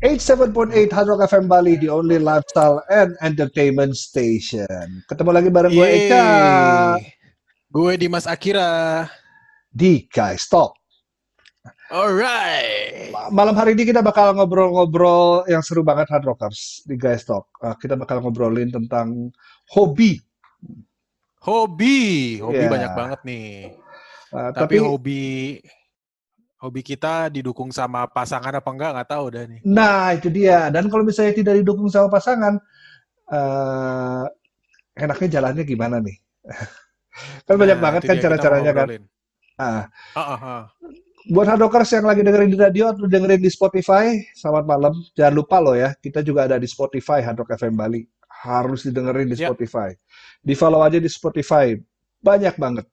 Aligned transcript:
87.8 0.00 0.88
Hard 0.96 1.12
Rock 1.12 1.28
FM 1.28 1.44
Bali, 1.44 1.76
the 1.76 1.92
only 1.92 2.16
lifestyle 2.16 2.80
and 2.88 3.12
entertainment 3.20 3.92
station. 4.00 5.04
Ketemu 5.04 5.28
lagi 5.28 5.48
bareng 5.52 5.76
gue 5.76 5.88
Eka 6.08 6.24
Gue 7.68 8.00
Dimas 8.00 8.24
Akira. 8.24 9.04
di 9.68 10.08
Guys 10.08 10.48
Talk. 10.48 10.72
Alright. 11.92 13.12
Malam 13.28 13.52
hari 13.52 13.76
ini 13.76 13.84
kita 13.84 14.00
bakal 14.00 14.32
ngobrol-ngobrol 14.34 15.44
yang 15.52 15.60
seru 15.60 15.84
banget 15.84 16.08
Hard 16.08 16.24
Rockers 16.24 16.80
di 16.88 16.96
Guys 16.96 17.28
Talk. 17.28 17.52
Uh, 17.60 17.76
kita 17.76 17.92
bakal 17.92 18.24
ngobrolin 18.24 18.72
tentang 18.72 19.28
hobi. 19.68 20.16
Hobi, 21.44 22.40
hobi 22.40 22.64
Ya. 22.64 22.72
banyak 22.72 22.92
banget 22.96 23.20
nih. 23.28 23.76
Uh, 24.32 24.48
Tapi, 24.56 24.58
tapi, 24.58 24.76
hobi 24.80 25.24
hobi 26.60 26.84
kita 26.84 27.32
didukung 27.32 27.72
sama 27.72 28.04
pasangan 28.06 28.52
apa 28.52 28.68
enggak 28.68 28.90
nggak 28.92 29.10
tahu 29.10 29.24
dah 29.32 29.44
nih. 29.48 29.60
nah 29.64 30.12
itu 30.12 30.28
dia. 30.28 30.68
Dan 30.68 30.92
kalau 30.92 31.02
misalnya 31.02 31.32
tidak 31.32 31.54
didukung 31.64 31.88
sama 31.88 32.12
pasangan, 32.12 32.60
uh, 33.32 34.24
enaknya 34.94 35.28
jalannya 35.40 35.64
gimana 35.64 35.96
nih? 36.04 36.16
kan 37.48 37.56
banyak 37.56 37.78
Nah, 37.78 37.84
banget 37.84 38.02
kan 38.06 38.16
cara-caranya 38.20 38.72
kan. 38.72 38.86
Ah, 39.60 39.84
ah, 40.16 40.32
ah. 40.40 40.62
Buat 41.28 41.52
hardrockers 41.52 41.92
yang 41.92 42.08
lagi 42.08 42.24
dengerin 42.24 42.48
di 42.48 42.56
radio 42.56 42.90
atau 42.90 43.04
dengerin 43.04 43.40
di 43.44 43.52
Spotify, 43.52 44.16
selamat 44.34 44.64
malam. 44.64 44.92
Jangan 45.12 45.34
lupa 45.36 45.60
loh 45.60 45.76
ya, 45.76 45.92
kita 46.00 46.24
juga 46.24 46.48
ada 46.48 46.56
di 46.56 46.64
Spotify 46.64 47.20
Hardrock 47.20 47.56
FM 47.60 47.76
Bali. 47.76 48.02
Harus 48.40 48.88
didengerin 48.88 49.28
di 49.28 49.36
Ya. 49.36 49.52
Spotify. 49.52 49.92
Di 50.40 50.56
follow 50.56 50.80
aja 50.80 50.96
di 50.96 51.08
Spotify. 51.12 51.76
Banyak 52.24 52.56
banget. 52.56 52.88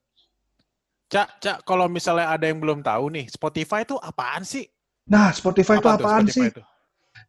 Cak, 1.08 1.40
Cak, 1.40 1.58
kalau 1.64 1.88
misalnya 1.88 2.28
ada 2.28 2.44
yang 2.44 2.60
belum 2.60 2.84
tahu 2.84 3.08
nih, 3.08 3.26
Spotify 3.32 3.80
itu 3.82 3.96
apaan 3.96 4.44
sih? 4.44 4.68
Nah, 5.08 5.32
Spotify 5.32 5.80
itu 5.80 5.88
Apa 5.88 5.96
tuh 5.96 6.04
apaan 6.04 6.24
Spotify 6.28 6.36
sih? 6.36 6.48
itu? 6.52 6.62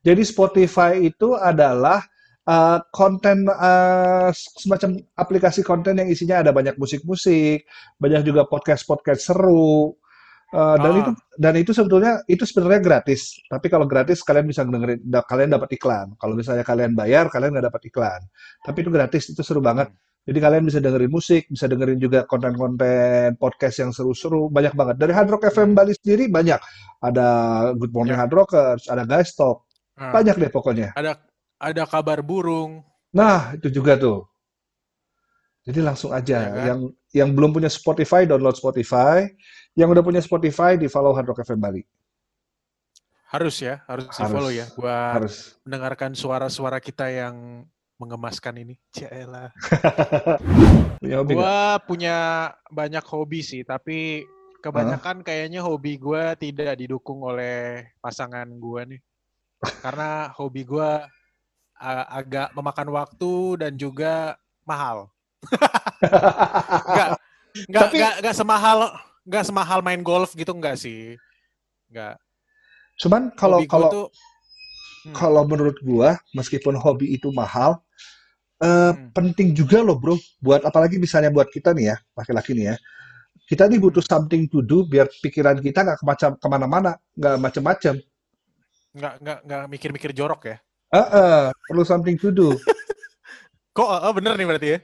Jadi 0.04 0.22
Spotify 0.28 0.92
itu 1.00 1.30
adalah 1.40 2.04
uh, 2.44 2.84
konten 2.92 3.48
uh, 3.48 4.30
semacam 4.36 5.00
aplikasi 5.16 5.64
konten 5.64 5.96
yang 5.96 6.12
isinya 6.12 6.44
ada 6.44 6.52
banyak 6.52 6.76
musik-musik, 6.76 7.64
banyak 7.96 8.28
juga 8.28 8.44
podcast-podcast 8.46 9.32
seru. 9.32 9.96
Uh, 10.50 10.74
dan 10.82 10.92
Ah. 10.92 11.00
itu 11.06 11.12
dan 11.38 11.54
itu 11.62 11.72
sebetulnya 11.78 12.26
itu 12.26 12.42
sebenarnya 12.42 12.82
gratis. 12.82 13.38
Tapi 13.46 13.70
kalau 13.70 13.86
gratis 13.86 14.26
kalian 14.26 14.50
bisa 14.50 14.66
dengerin, 14.66 14.98
da- 15.06 15.22
kalian 15.24 15.54
dapat 15.54 15.78
iklan. 15.78 16.18
Kalau 16.18 16.34
misalnya 16.34 16.66
kalian 16.66 16.98
bayar, 16.98 17.30
kalian 17.30 17.54
nggak 17.54 17.70
dapat 17.70 17.82
iklan. 17.86 18.22
Tapi 18.66 18.78
itu 18.82 18.90
gratis, 18.90 19.24
itu 19.30 19.40
seru 19.46 19.62
banget. 19.62 19.94
Jadi 20.30 20.40
kalian 20.46 20.64
bisa 20.70 20.78
dengerin 20.78 21.10
musik, 21.10 21.50
bisa 21.50 21.66
dengerin 21.66 21.98
juga 21.98 22.22
konten-konten 22.30 23.34
podcast 23.42 23.82
yang 23.82 23.90
seru-seru, 23.90 24.46
banyak 24.54 24.78
banget. 24.78 25.02
Dari 25.02 25.10
Hard 25.10 25.30
Rock 25.34 25.50
FM 25.50 25.74
Bali 25.74 25.98
sendiri 25.98 26.30
banyak. 26.30 26.62
Ada 27.02 27.28
Good 27.74 27.90
Morning 27.90 28.14
Ya. 28.14 28.22
Hard 28.22 28.34
Rockers, 28.38 28.86
ada 28.86 29.10
Guys 29.10 29.34
Talk, 29.34 29.66
Ah, 29.98 30.14
banyak 30.14 30.38
deh 30.38 30.48
pokoknya. 30.54 30.94
Ada 30.94 31.18
ada 31.58 31.84
kabar 31.90 32.22
burung. 32.22 32.86
Nah, 33.12 33.58
itu 33.58 33.68
juga 33.74 33.98
tuh. 33.98 34.30
Jadi 35.66 35.82
langsung 35.82 36.14
aja. 36.14 36.38
Ya 36.40 36.50
kan? 36.54 36.66
Yang 36.70 36.80
yang 37.10 37.30
belum 37.34 37.52
punya 37.52 37.68
Spotify, 37.68 38.24
download 38.30 38.56
Spotify. 38.56 39.26
Yang 39.74 39.98
udah 39.98 40.04
punya 40.06 40.22
Spotify, 40.22 40.78
di 40.78 40.86
follow 40.88 41.12
Hard 41.12 41.26
Rock 41.26 41.42
FM 41.42 41.58
Bali. 41.60 41.82
Harus 43.30 43.62
ya, 43.62 43.82
harus 43.86 44.10
Harus. 44.10 44.18
di-follow 44.26 44.50
ya 44.50 44.66
buat 44.74 45.14
Harus. 45.22 45.36
mendengarkan 45.62 46.18
suara-suara 46.18 46.82
kita 46.82 47.14
yang 47.14 47.62
mengemaskan 48.00 48.64
ini. 48.64 48.76
Punya 50.98 51.16
hobi 51.20 51.32
nggak? 51.36 51.44
Gua 51.44 51.60
punya 51.84 52.18
banyak 52.72 53.04
hobi 53.04 53.44
sih, 53.44 53.62
tapi 53.68 54.24
kebanyakan 54.64 55.22
kayaknya 55.22 55.60
hobi 55.60 56.00
gua 56.00 56.34
tidak 56.34 56.80
didukung 56.80 57.20
oleh 57.22 57.92
pasangan 58.00 58.48
gua 58.56 58.88
nih. 58.88 59.04
Karena 59.84 60.32
hobi 60.34 60.64
gua 60.64 61.04
a- 61.76 62.08
agak 62.24 62.56
memakan 62.56 62.90
waktu 62.96 63.34
dan 63.60 63.76
juga 63.76 64.40
mahal. 64.64 65.12
Enggak, 66.00 67.10
enggak, 67.68 67.84
Tapi- 67.84 67.98
enggak, 68.00 68.14
enggak 68.24 68.36
semahal, 68.36 68.80
enggak 69.28 69.44
semahal 69.44 69.80
main 69.84 70.00
golf 70.00 70.32
gitu 70.36 70.56
enggak 70.56 70.80
sih. 70.80 71.20
Enggak. 71.92 72.16
Cuman 73.00 73.32
kalau 73.36 73.60
kalau 73.68 73.90
tuh 73.92 74.08
Hmm. 75.00 75.16
kalau 75.16 75.48
menurut 75.48 75.80
gua, 75.80 76.20
meskipun 76.36 76.76
hobi 76.76 77.16
itu 77.16 77.32
mahal, 77.32 77.80
eh, 78.60 78.92
Hmm. 78.94 79.10
penting 79.16 79.56
juga 79.56 79.80
loh 79.80 79.96
bro. 80.00 80.16
Buat 80.44 80.68
apalagi 80.68 81.00
misalnya 81.00 81.32
buat 81.32 81.48
kita 81.50 81.72
nih 81.72 81.94
ya, 81.94 81.98
laki-laki 82.16 82.52
nih 82.56 82.66
ya. 82.74 82.76
Kita 83.50 83.66
nih 83.66 83.80
butuh 83.82 84.04
something 84.06 84.46
to 84.46 84.62
do 84.62 84.86
biar 84.86 85.10
pikiran 85.10 85.58
kita 85.58 85.82
nggak 85.82 86.00
kemacam 86.06 86.32
ke 86.38 86.48
mana-mana, 86.48 86.92
nggak 87.18 87.36
macem-macem. 87.42 87.96
enggak 88.90 89.14
enggak 89.22 89.40
enggak 89.46 89.64
mikir-mikir 89.70 90.12
jorok 90.18 90.42
ya. 90.50 90.58
Eh, 90.90 90.98
eh, 90.98 91.44
perlu 91.70 91.84
something 91.86 92.18
to 92.18 92.30
do. 92.34 92.50
Kok 93.78 93.90
oh, 93.90 94.14
bener 94.18 94.34
nih 94.34 94.48
berarti 94.50 94.68
ya? 94.76 94.80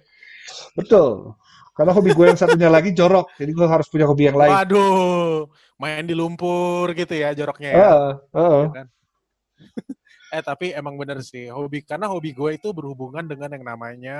Betul. 0.78 1.34
Karena 1.76 1.92
hobi 1.92 2.16
gue 2.16 2.26
yang 2.32 2.40
satunya 2.40 2.72
lagi 2.72 2.96
jorok, 2.96 3.36
jadi 3.36 3.52
gue 3.52 3.68
harus 3.68 3.90
punya 3.92 4.08
hobi 4.08 4.32
yang 4.32 4.40
lain. 4.40 4.54
Waduh, 4.56 5.52
main 5.76 6.08
di 6.08 6.16
lumpur 6.16 6.88
gitu 6.96 7.12
ya 7.12 7.36
joroknya 7.36 7.70
ya. 7.76 7.78
Heeh, 7.82 8.10
heeh. 8.32 8.64
ya 8.64 8.70
kan? 8.72 8.88
eh 10.36 10.44
tapi 10.44 10.76
emang 10.76 11.00
bener 11.00 11.24
sih 11.24 11.48
hobi 11.48 11.80
karena 11.82 12.12
hobi 12.12 12.36
gue 12.36 12.60
itu 12.60 12.76
berhubungan 12.76 13.24
dengan 13.24 13.56
yang 13.56 13.64
namanya 13.64 14.18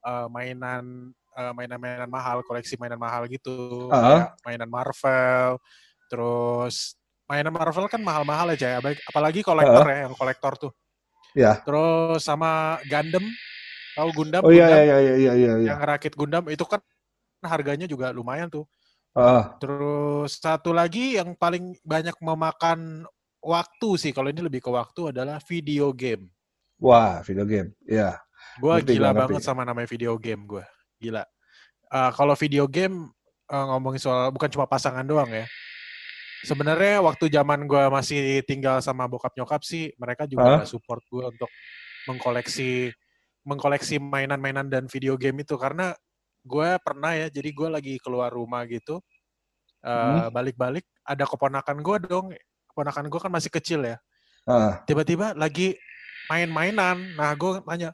eh, 0.00 0.26
mainan 0.32 1.12
eh, 1.36 1.52
mainan-mainan 1.52 2.08
mahal 2.08 2.40
koleksi 2.42 2.80
mainan 2.80 2.96
mahal 2.96 3.28
gitu 3.28 3.86
Ah. 3.92 4.00
kayak 4.00 4.28
mainan 4.48 4.70
Marvel 4.72 5.60
terus 6.08 6.96
mainan 7.28 7.52
Marvel 7.52 7.86
kan 7.86 8.00
mahal-mahal 8.00 8.50
aja 8.50 8.66
ya 8.66 8.76
apalagi- 8.80 9.04
apalagi 9.06 9.40
kolektor 9.44 9.84
ya 9.86 9.98
yang 10.08 10.14
kolektor 10.16 10.52
tuh 10.58 10.72
Ya. 11.30 11.62
terus 11.62 12.26
sama 12.26 12.82
Gundam 12.90 13.22
tahu 13.94 14.08
Gundam 14.10 14.42
Oh 14.42 14.50
iya 14.50 14.66
iya 14.66 14.82
iya 14.82 14.98
iya 14.98 15.14
iya. 15.14 15.52
iya. 15.62 15.68
yang 15.70 15.78
rakit 15.78 16.18
Gundam 16.18 16.42
itu 16.50 16.66
kan 16.66 16.82
harganya 17.44 17.86
juga 17.86 18.10
lumayan 18.10 18.50
tuh 18.50 18.66
Heeh. 19.10 19.42
Terus 19.58 20.38
satu 20.38 20.70
lagi 20.70 21.18
yang 21.18 21.34
paling 21.34 21.74
banyak 21.82 22.14
memakan 22.22 23.02
waktu 23.40 23.88
sih, 23.98 24.12
kalau 24.12 24.28
ini 24.28 24.44
lebih 24.44 24.60
ke 24.60 24.70
waktu 24.70 25.12
adalah 25.16 25.40
video 25.44 25.90
game. 25.96 26.28
Wah, 26.80 27.20
video 27.24 27.44
game. 27.44 27.72
Iya. 27.84 28.16
Gue 28.56 28.80
Ngerti, 28.80 28.96
gila 28.96 29.12
gua 29.12 29.12
ngerti. 29.12 29.32
banget 29.36 29.42
sama 29.44 29.62
namanya 29.68 29.88
video 29.88 30.12
game 30.16 30.42
gue. 30.48 30.64
Gila. 31.00 31.24
Eh, 31.92 32.10
kalau 32.16 32.34
video 32.36 32.64
game 32.68 33.12
eh, 33.50 33.64
ngomongin 33.68 34.00
soal 34.00 34.32
bukan 34.32 34.48
cuma 34.48 34.64
pasangan 34.64 35.04
doang 35.04 35.28
ya. 35.28 35.44
Sebenarnya 36.40 37.04
waktu 37.04 37.28
zaman 37.28 37.68
gue 37.68 37.84
masih 37.92 38.40
tinggal 38.48 38.80
sama 38.80 39.04
bokap 39.04 39.36
nyokap 39.36 39.60
sih, 39.60 39.92
mereka 40.00 40.24
juga 40.24 40.64
nggak 40.64 40.70
support 40.72 41.04
gue 41.12 41.28
untuk 41.28 41.50
mengkoleksi 42.08 42.88
mengkoleksi 43.44 44.00
mainan-mainan 44.00 44.68
dan 44.72 44.88
video 44.88 45.20
game 45.20 45.44
itu 45.44 45.60
karena 45.60 45.92
gue 46.40 46.70
pernah 46.80 47.12
ya, 47.12 47.28
jadi 47.28 47.52
gue 47.52 47.68
lagi 47.68 47.94
keluar 48.00 48.32
rumah 48.32 48.64
gitu, 48.64 49.04
eh, 49.84 49.92
Hmm. 49.92 50.32
balik-balik 50.32 50.88
ada 51.04 51.28
keponakan 51.28 51.84
gue 51.84 51.96
dong, 52.08 52.26
keponakan 52.70 53.10
gue 53.10 53.20
kan 53.20 53.32
masih 53.32 53.50
kecil 53.50 53.82
ya, 53.82 53.96
Heeh. 54.46 54.72
tiba-tiba 54.86 55.34
lagi 55.34 55.74
main-mainan, 56.30 57.18
nah 57.18 57.34
gue 57.34 57.58
tanya, 57.66 57.90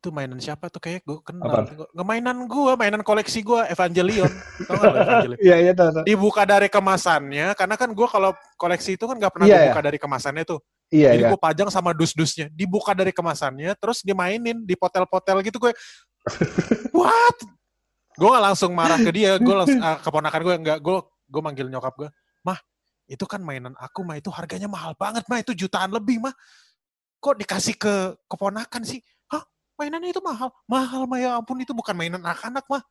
tuh 0.00 0.14
mainan 0.14 0.40
siapa 0.40 0.72
tuh 0.72 0.80
kayak 0.80 1.04
gue 1.04 1.18
kenal, 1.20 1.66
ngemainan 1.92 2.48
gue, 2.48 2.72
mainan 2.78 3.02
koleksi 3.04 3.44
gue 3.44 3.60
Evangelion, 3.68 4.30
tau 4.70 4.80
gak 4.80 4.88
lo 4.88 4.98
Evangelion? 5.02 5.38
Iya 5.42 5.56
iya 5.60 5.72
tahu. 5.76 6.06
Dibuka 6.08 6.42
dari 6.48 6.72
kemasannya, 6.72 7.52
karena 7.52 7.74
kan 7.76 7.90
gue 7.92 8.08
kalau 8.08 8.30
koleksi 8.56 8.96
itu 8.96 9.04
kan 9.04 9.18
nggak 9.20 9.32
pernah 9.34 9.46
Iya, 9.50 9.56
dibuka 9.68 9.80
dari 9.84 9.98
kemasannya 10.00 10.44
tuh, 10.48 10.60
Iya 10.88 11.12
jadi 11.12 11.22
iya. 11.26 11.30
gue 11.34 11.38
pajang 11.38 11.68
sama 11.68 11.90
dus-dusnya, 11.92 12.48
dibuka 12.54 12.96
dari 12.96 13.12
kemasannya, 13.12 13.76
terus 13.76 14.00
dimainin 14.00 14.64
di 14.64 14.74
potel-potel 14.78 15.44
gitu 15.44 15.58
gue, 15.60 15.72
what? 16.96 17.38
Gue 18.16 18.28
gak 18.28 18.44
langsung 18.52 18.72
marah 18.72 18.98
ke 19.00 19.10
dia, 19.12 19.36
gue 19.36 19.54
langsung 19.54 19.80
ah, 19.82 20.00
keponakan 20.00 20.40
gue 20.40 20.54
nggak, 20.64 20.78
gue 20.80 20.96
gue 21.30 21.42
manggil 21.44 21.66
nyokap 21.68 21.94
gue, 21.94 22.08
mah 22.42 22.58
itu 23.10 23.26
kan 23.26 23.42
mainan 23.42 23.74
aku 23.74 24.06
mah 24.06 24.14
itu 24.22 24.30
harganya 24.30 24.70
mahal 24.70 24.94
banget 24.94 25.26
mah 25.26 25.42
itu 25.42 25.50
jutaan 25.50 25.90
lebih 25.90 26.22
mah, 26.22 26.30
kok 27.18 27.34
dikasih 27.34 27.74
ke 27.74 28.14
keponakan 28.30 28.86
sih? 28.86 29.02
Hah? 29.26 29.42
Mainannya 29.74 30.14
itu 30.14 30.22
mahal, 30.22 30.54
mahal 30.70 31.10
mah 31.10 31.18
ya 31.18 31.34
ampun 31.34 31.58
itu 31.58 31.74
bukan 31.74 31.98
mainan 31.98 32.22
anak-anak 32.22 32.62
mah. 32.70 32.82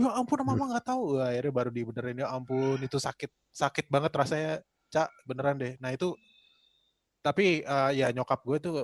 Ya 0.00 0.10
ampun 0.16 0.40
mama 0.42 0.74
nggak 0.74 0.88
tahu, 0.88 1.20
Wah, 1.20 1.28
akhirnya 1.28 1.52
baru 1.52 1.70
dibenerin. 1.70 2.24
Ya 2.24 2.32
ampun 2.32 2.80
itu 2.80 2.96
sakit 2.96 3.28
sakit 3.52 3.86
banget 3.92 4.12
rasanya, 4.16 4.52
cak 4.88 5.12
beneran 5.28 5.60
deh. 5.60 5.76
Nah 5.76 5.92
itu 5.92 6.16
tapi 7.20 7.60
eh, 7.60 7.90
ya 7.92 8.08
nyokap 8.16 8.40
gue 8.48 8.58
tuh 8.64 8.76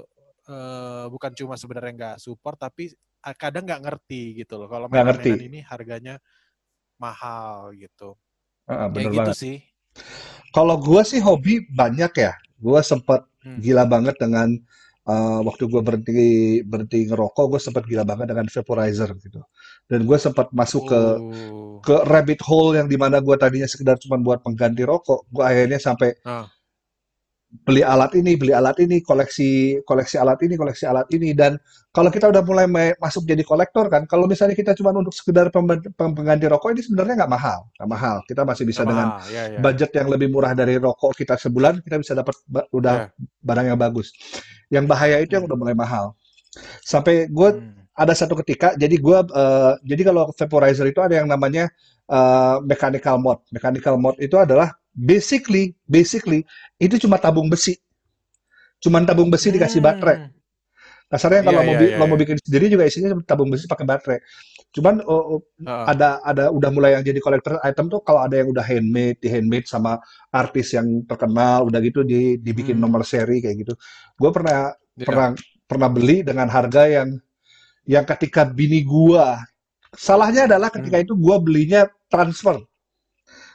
eh, 0.44 1.04
bukan 1.08 1.32
cuma 1.32 1.56
sebenarnya 1.56 1.92
nggak 1.96 2.16
support 2.20 2.60
tapi 2.60 2.92
eh, 3.24 3.36
kadang 3.40 3.64
nggak 3.64 3.80
ngerti 3.80 4.44
gitu 4.44 4.60
loh 4.60 4.68
kalau 4.68 4.92
mainan-mainan 4.92 5.40
ini 5.40 5.60
harganya 5.64 6.20
mahal 7.00 7.72
gitu. 7.72 8.12
Kayak 8.68 8.92
bener 8.92 9.12
gitu 9.16 9.32
banget. 9.32 9.40
sih 9.40 9.56
Kalau 10.50 10.76
gue 10.78 11.02
sih 11.06 11.20
hobi 11.22 11.64
banyak 11.70 12.12
ya. 12.16 12.32
Gue 12.60 12.80
sempat 12.84 13.24
Hmm. 13.40 13.56
gila 13.56 13.88
banget 13.88 14.20
dengan 14.20 14.52
eh, 15.08 15.40
waktu 15.42 15.64
gue 15.66 15.80
berhenti 15.80 16.12
berhenti 16.62 17.08
ngerokok, 17.08 17.56
gue 17.56 17.60
sempat 17.60 17.82
gila 17.88 18.04
banget 18.04 18.30
dengan 18.30 18.46
vaporizer 18.46 19.10
gitu. 19.16 19.40
Dan 19.88 20.04
gue 20.06 20.18
sempat 20.20 20.52
masuk 20.52 20.86
ke 20.86 21.00
Oh. 21.18 21.80
ke 21.80 22.04
rabbit 22.04 22.38
hole 22.44 22.76
yang 22.78 22.86
di 22.86 23.00
mana 23.00 23.18
gue 23.24 23.32
tadinya 23.40 23.64
sekedar 23.66 23.96
cuma 23.98 24.20
buat 24.20 24.44
pengganti 24.44 24.84
rokok, 24.84 25.24
gue 25.32 25.42
akhirnya 25.42 25.80
sampai 25.80 26.14
Ah. 26.22 26.46
Beli 27.50 27.82
alat 27.82 28.14
ini, 28.14 28.38
beli 28.38 28.54
alat 28.54 28.78
ini, 28.78 29.02
koleksi 29.02 29.82
koleksi 29.82 30.22
alat 30.22 30.38
ini, 30.46 30.54
koleksi 30.54 30.86
alat 30.86 31.10
ini 31.10 31.34
dan 31.34 31.58
kalau 31.90 32.06
kita 32.06 32.30
udah 32.30 32.42
mulai 32.46 32.70
masuk 33.02 33.26
jadi 33.26 33.42
kolektor 33.42 33.90
kan, 33.90 34.06
kalau 34.06 34.30
misalnya 34.30 34.54
kita 34.54 34.78
cuma 34.78 34.94
untuk 34.94 35.10
sekedar 35.10 35.50
pengganti 35.98 36.46
rokok 36.46 36.70
ini 36.78 36.86
sebenarnya 36.86 37.26
nggak 37.26 37.32
mahal, 37.34 37.66
nggak 37.74 37.90
mahal. 37.90 38.16
Kita 38.30 38.46
masih 38.46 38.62
bisa 38.62 38.86
gak 38.86 38.88
dengan 38.94 39.06
ya, 39.26 39.42
ya. 39.50 39.58
budget 39.58 39.90
yang 39.98 40.06
lebih 40.06 40.30
murah 40.30 40.54
dari 40.54 40.78
rokok 40.78 41.18
kita 41.18 41.34
sebulan, 41.34 41.82
kita 41.82 41.98
bisa 41.98 42.14
dapat 42.14 42.38
udah 42.70 43.10
ya. 43.10 43.26
barang 43.42 43.66
yang 43.74 43.78
bagus. 43.78 44.14
Yang 44.70 44.86
bahaya 44.86 45.18
itu 45.18 45.34
yang 45.34 45.50
udah 45.50 45.58
mulai 45.58 45.74
mahal. 45.74 46.14
Sampai 46.86 47.26
gue 47.26 47.48
hmm. 47.58 47.98
ada 47.98 48.14
satu 48.14 48.38
ketika, 48.38 48.78
jadi 48.78 48.94
gue, 48.94 49.18
uh, 49.34 49.74
jadi 49.82 50.02
kalau 50.06 50.30
vaporizer 50.30 50.86
itu 50.86 51.02
ada 51.02 51.18
yang 51.18 51.26
namanya 51.26 51.66
uh, 52.06 52.62
mechanical 52.62 53.18
mode. 53.18 53.42
Mechanical 53.50 53.98
mode 53.98 54.18
itu 54.22 54.38
adalah 54.38 54.70
basically 54.94 55.74
basically 55.86 56.42
itu 56.80 56.98
cuma 57.00 57.16
tabung 57.16 57.46
besi 57.46 57.78
cuma 58.80 59.02
tabung 59.04 59.28
besi 59.28 59.52
dikasih 59.54 59.80
baterai 59.80 60.32
kasarnya 61.10 61.42
kalau 61.42 61.62
yeah, 61.62 61.66
mau, 61.66 61.74
yeah, 61.74 61.90
yeah, 61.98 62.06
mau 62.06 62.14
bikin 62.14 62.38
sendiri 62.38 62.70
juga 62.70 62.86
isinya 62.86 63.18
tabung 63.26 63.50
besi 63.50 63.66
pakai 63.66 63.82
baterai 63.82 64.18
cuman 64.70 65.02
oh, 65.02 65.38
oh, 65.38 65.40
uh. 65.66 65.84
ada 65.90 66.22
ada 66.22 66.54
udah 66.54 66.70
mulai 66.70 66.94
yang 66.94 67.02
jadi 67.02 67.18
collector 67.18 67.58
item 67.66 67.90
tuh 67.90 68.06
kalau 68.06 68.22
ada 68.22 68.38
yang 68.38 68.54
udah 68.54 68.62
handmade 68.62 69.18
di 69.18 69.26
handmade 69.26 69.66
sama 69.66 69.98
artis 70.30 70.70
yang 70.70 70.86
terkenal 71.10 71.66
udah 71.66 71.82
gitu 71.82 72.06
di 72.06 72.38
dibikin 72.38 72.78
hmm. 72.78 72.84
nomor 72.86 73.02
seri 73.02 73.42
kayak 73.42 73.66
gitu 73.66 73.74
gue 74.14 74.30
pernah 74.30 74.70
yeah. 74.70 75.06
pernah 75.06 75.28
pernah 75.66 75.88
beli 75.90 76.22
dengan 76.22 76.46
harga 76.46 76.86
yang 76.86 77.18
yang 77.90 78.06
ketika 78.06 78.46
bini 78.46 78.86
gua 78.86 79.42
salahnya 79.94 80.46
adalah 80.46 80.70
ketika 80.70 81.02
hmm. 81.02 81.04
itu 81.10 81.14
gua 81.18 81.42
belinya 81.42 81.90
transfer 82.06 82.58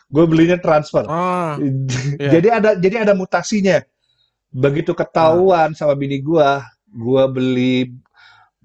gue 0.09 0.25
belinya 0.29 0.57
transfer. 0.61 1.05
Oh, 1.05 1.57
yeah. 1.59 2.31
jadi 2.37 2.47
ada 2.61 2.69
jadi 2.77 3.07
ada 3.07 3.13
mutasinya. 3.17 3.81
Begitu 4.53 4.95
ketahuan 4.95 5.73
oh. 5.73 5.77
sama 5.77 5.93
bini 5.97 6.21
gue, 6.21 6.49
gue 6.95 7.23
beli 7.33 7.91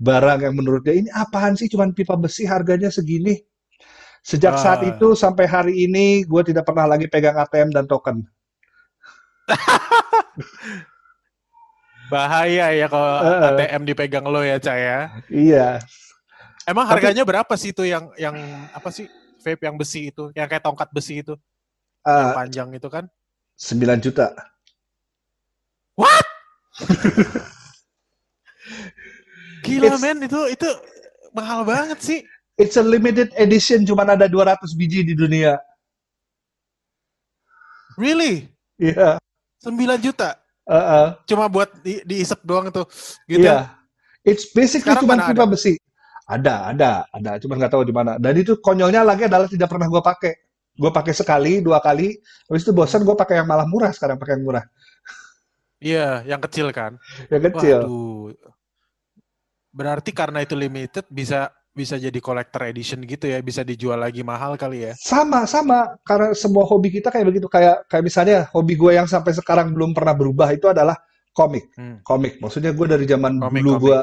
barang 0.00 0.48
yang 0.48 0.54
menurut 0.56 0.84
dia 0.86 0.96
ini 0.96 1.10
apaan 1.12 1.56
sih? 1.56 1.68
Cuman 1.68 1.92
pipa 1.92 2.16
besi 2.16 2.44
harganya 2.48 2.88
segini. 2.92 3.40
Sejak 4.20 4.56
oh. 4.56 4.60
saat 4.60 4.84
itu 4.84 5.16
sampai 5.16 5.48
hari 5.48 5.88
ini 5.88 6.28
gue 6.28 6.42
tidak 6.44 6.68
pernah 6.68 6.84
lagi 6.84 7.08
pegang 7.08 7.40
ATM 7.40 7.72
dan 7.72 7.88
token. 7.88 8.20
Bahaya 12.12 12.74
ya 12.74 12.86
kalau 12.90 13.22
uh, 13.22 13.54
ATM 13.54 13.86
dipegang 13.86 14.26
lo 14.28 14.42
ya, 14.44 14.58
Cah 14.60 14.76
ya. 14.76 14.98
Iya. 15.30 15.78
Emang 16.68 16.84
harganya 16.86 17.24
Tapi, 17.24 17.30
berapa 17.32 17.54
sih 17.56 17.72
itu 17.72 17.82
yang 17.88 18.12
yang 18.20 18.36
apa 18.76 18.92
sih 18.92 19.08
vape 19.40 19.64
yang 19.64 19.76
besi 19.80 20.12
itu, 20.12 20.28
yang 20.36 20.46
kayak 20.46 20.62
tongkat 20.62 20.88
besi 20.92 21.24
itu, 21.24 21.34
uh, 22.04 22.12
yang 22.12 22.36
panjang 22.36 22.68
itu 22.76 22.88
kan? 22.92 23.04
9 23.60 24.00
juta. 24.00 24.32
What? 25.96 26.26
Gila 29.64 29.92
it's, 29.92 30.00
men, 30.00 30.24
itu 30.24 30.40
itu 30.48 30.68
mahal 31.36 31.64
banget 31.68 31.98
sih. 32.00 32.18
It's 32.56 32.76
a 32.76 32.84
limited 32.84 33.32
edition, 33.36 33.84
cuma 33.88 34.04
ada 34.04 34.28
200 34.28 34.76
biji 34.76 35.04
di 35.04 35.16
dunia. 35.16 35.56
Really? 37.96 38.48
Iya. 38.80 39.20
Yeah. 39.64 39.64
9 39.64 40.00
juta? 40.00 40.40
Uh 40.64 40.76
-uh. 40.76 41.06
Cuma 41.28 41.48
buat 41.48 41.68
di, 41.84 42.00
diisep 42.04 42.40
doang 42.44 42.68
itu. 42.68 42.84
Gitu. 43.28 43.44
Iya. 43.44 43.48
Yeah. 43.48 43.62
It's 44.24 44.52
basically 44.52 44.92
cuma 45.00 45.16
pipa 45.16 45.48
besi. 45.48 45.79
Ada, 46.30 46.70
ada, 46.70 46.90
ada. 47.10 47.30
Cuma 47.42 47.58
nggak 47.58 47.72
tahu 47.74 47.82
di 47.82 47.90
mana. 47.90 48.14
Dan 48.22 48.38
itu 48.38 48.54
konyolnya 48.62 49.02
lagi 49.02 49.26
adalah 49.26 49.50
tidak 49.50 49.66
pernah 49.66 49.90
gue 49.90 49.98
pakai. 49.98 50.32
Gue 50.78 50.90
pakai 50.94 51.10
sekali, 51.10 51.58
dua 51.58 51.82
kali. 51.82 52.14
Habis 52.46 52.62
itu 52.62 52.70
bosan 52.70 53.02
gue 53.02 53.16
pakai 53.18 53.42
yang 53.42 53.50
malah 53.50 53.66
murah 53.66 53.90
sekarang 53.90 54.14
pakai 54.14 54.38
yang 54.38 54.44
murah. 54.46 54.64
Iya, 55.82 56.22
yang 56.28 56.38
kecil 56.38 56.70
kan. 56.70 57.02
Yang 57.32 57.50
kecil. 57.50 57.78
Waduh. 57.82 58.30
Berarti 59.74 60.10
karena 60.14 60.46
itu 60.46 60.54
limited 60.54 61.08
bisa 61.10 61.50
bisa 61.70 61.94
jadi 61.96 62.18
collector 62.18 62.66
edition 62.66 63.00
gitu 63.06 63.30
ya, 63.30 63.38
bisa 63.40 63.62
dijual 63.62 63.98
lagi 63.98 64.20
mahal 64.22 64.58
kali 64.58 64.86
ya. 64.86 64.92
Sama, 64.98 65.46
sama. 65.50 65.98
Karena 66.06 66.34
semua 66.34 66.62
hobi 66.62 66.94
kita 66.94 67.10
kayak 67.10 67.26
begitu. 67.26 67.50
Kayak 67.50 67.90
kayak 67.90 68.04
misalnya 68.06 68.38
hobi 68.54 68.78
gue 68.78 68.92
yang 68.94 69.10
sampai 69.10 69.34
sekarang 69.34 69.74
belum 69.74 69.96
pernah 69.96 70.14
berubah 70.14 70.50
itu 70.54 70.70
adalah 70.70 70.94
komik. 71.34 71.70
Hmm. 71.74 71.98
Komik. 72.06 72.38
Maksudnya 72.38 72.70
gue 72.70 72.86
dari 72.86 73.04
zaman 73.06 73.38
komik, 73.40 73.62
dulu 73.62 73.72
gue 73.90 73.98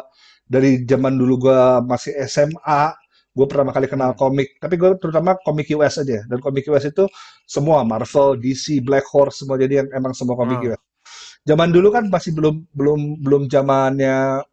dari 0.47 0.83
zaman 0.88 1.19
dulu 1.19 1.47
gue 1.47 1.61
masih 1.85 2.15
SMA 2.27 2.95
gue 3.38 3.45
pertama 3.45 3.69
kali 3.69 3.85
kenal 3.85 4.17
komik. 4.17 4.57
Tapi 4.57 4.81
gue 4.81 4.97
terutama 4.97 5.38
komik 5.45 5.69
US 5.77 6.01
aja. 6.01 6.25
Dan 6.25 6.41
komik 6.41 6.65
US 6.73 6.89
itu 6.89 7.05
semua 7.45 7.85
Marvel 7.85 8.33
DC 8.41 8.81
Black 8.81 9.05
Horse 9.13 9.45
semua. 9.45 9.61
Jadi 9.61 9.77
yang 9.77 9.88
emang 9.94 10.17
semua 10.17 10.33
komik 10.33 10.57
hmm. 10.57 10.73
US 10.73 10.81
zaman 11.47 11.71
dulu 11.71 11.88
kan 11.95 12.11
masih 12.11 12.35
belum 12.35 12.67
belum 12.75 13.23
belum 13.23 13.41
zamannya 13.47 14.44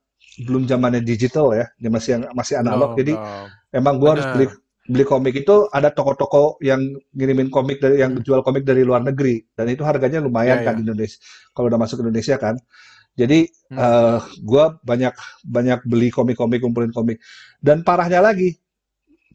belum 0.47 0.71
zamannya 0.71 1.03
digital 1.03 1.51
ya. 1.51 1.67
Dia 1.79 1.91
masih 1.91 2.11
yang 2.19 2.23
masih 2.35 2.55
analog. 2.63 2.95
Oh, 2.95 2.99
jadi 2.99 3.19
oh. 3.19 3.47
emang 3.75 3.99
gue 3.99 4.11
harus 4.11 4.27
beli 4.31 4.47
beli 4.85 5.05
komik 5.09 5.35
itu 5.41 5.65
ada 5.73 5.89
toko-toko 5.91 6.61
yang 6.61 6.79
ngirimin 7.17 7.49
komik 7.49 7.81
dari 7.83 8.05
yang 8.05 8.15
hmm. 8.15 8.23
jual 8.23 8.41
komik 8.47 8.63
dari 8.63 8.87
luar 8.87 9.03
negeri. 9.03 9.43
Dan 9.55 9.75
itu 9.75 9.83
harganya 9.83 10.23
lumayan 10.23 10.63
yeah, 10.63 10.67
kan 10.67 10.73
yeah. 10.75 10.79
di 10.79 10.83
Indonesia. 10.87 11.19
Kalau 11.51 11.67
udah 11.67 11.81
masuk 11.83 11.99
ke 11.99 12.03
Indonesia 12.07 12.37
kan 12.39 12.55
jadi 13.15 13.47
hmm. 13.47 13.79
uh, 13.79 14.19
eh, 14.19 14.19
gue 14.43 14.65
banyak 14.83 15.15
banyak 15.47 15.81
beli 15.87 16.11
komik-komik, 16.11 16.59
kumpulin 16.59 16.91
komik. 16.91 17.23
Dan 17.63 17.87
parahnya 17.87 18.19
lagi, 18.19 18.59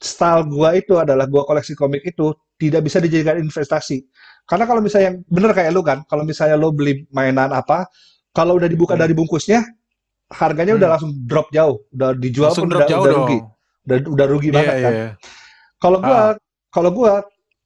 style 0.03 0.51
gue 0.51 0.69
itu 0.83 0.99
adalah 0.99 1.27
gue 1.31 1.39
koleksi 1.39 1.79
komik 1.79 2.03
itu 2.03 2.35
tidak 2.59 2.83
bisa 2.83 2.99
dijadikan 2.99 3.39
investasi. 3.39 4.03
Karena 4.43 4.67
kalau 4.67 4.83
misalnya 4.83 5.15
yang 5.15 5.17
bener 5.31 5.51
kayak 5.55 5.71
lu 5.71 5.79
kan, 5.79 6.03
kalau 6.11 6.27
misalnya 6.27 6.59
lo 6.59 6.75
beli 6.75 7.07
mainan 7.15 7.55
apa, 7.55 7.87
kalau 8.35 8.59
udah 8.59 8.67
dibuka 8.67 8.99
hmm. 8.99 9.03
dari 9.07 9.13
bungkusnya, 9.15 9.63
harganya 10.27 10.75
hmm. 10.75 10.79
udah 10.83 10.89
langsung 10.91 11.11
drop 11.23 11.47
jauh, 11.55 11.79
udah 11.95 12.11
dijual 12.19 12.51
langsung 12.51 12.67
pun 12.67 12.75
udah, 12.75 12.87
udah 12.99 13.13
rugi, 13.15 13.39
udah, 13.87 13.97
udah 14.11 14.25
rugi 14.27 14.49
yeah, 14.51 14.55
banget 14.59 14.73
yeah, 14.75 14.83
kan. 14.83 14.91
Yeah. 14.91 15.11
Kalau 15.79 15.99
gue, 16.03 16.19
ah. 16.19 16.33
kalau 16.67 16.91
gue, 16.91 17.11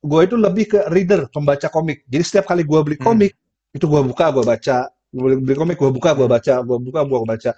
gue 0.06 0.22
itu 0.30 0.36
lebih 0.38 0.66
ke 0.70 0.80
reader, 0.94 1.26
pembaca 1.34 1.68
komik. 1.74 2.06
Jadi 2.06 2.22
setiap 2.22 2.46
kali 2.54 2.62
gue 2.62 2.80
beli 2.86 2.98
hmm. 3.02 3.08
komik, 3.10 3.34
hmm. 3.34 3.78
itu 3.82 3.86
gue 3.90 4.02
buka, 4.06 4.30
gue 4.30 4.46
baca, 4.46 4.94
beli 5.14 5.56
komik 5.56 5.78
gue 5.78 5.92
buka 5.94 6.18
gue 6.18 6.26
baca 6.26 6.66
gue 6.66 6.78
buka 6.82 7.02
gue 7.06 7.20
baca 7.22 7.52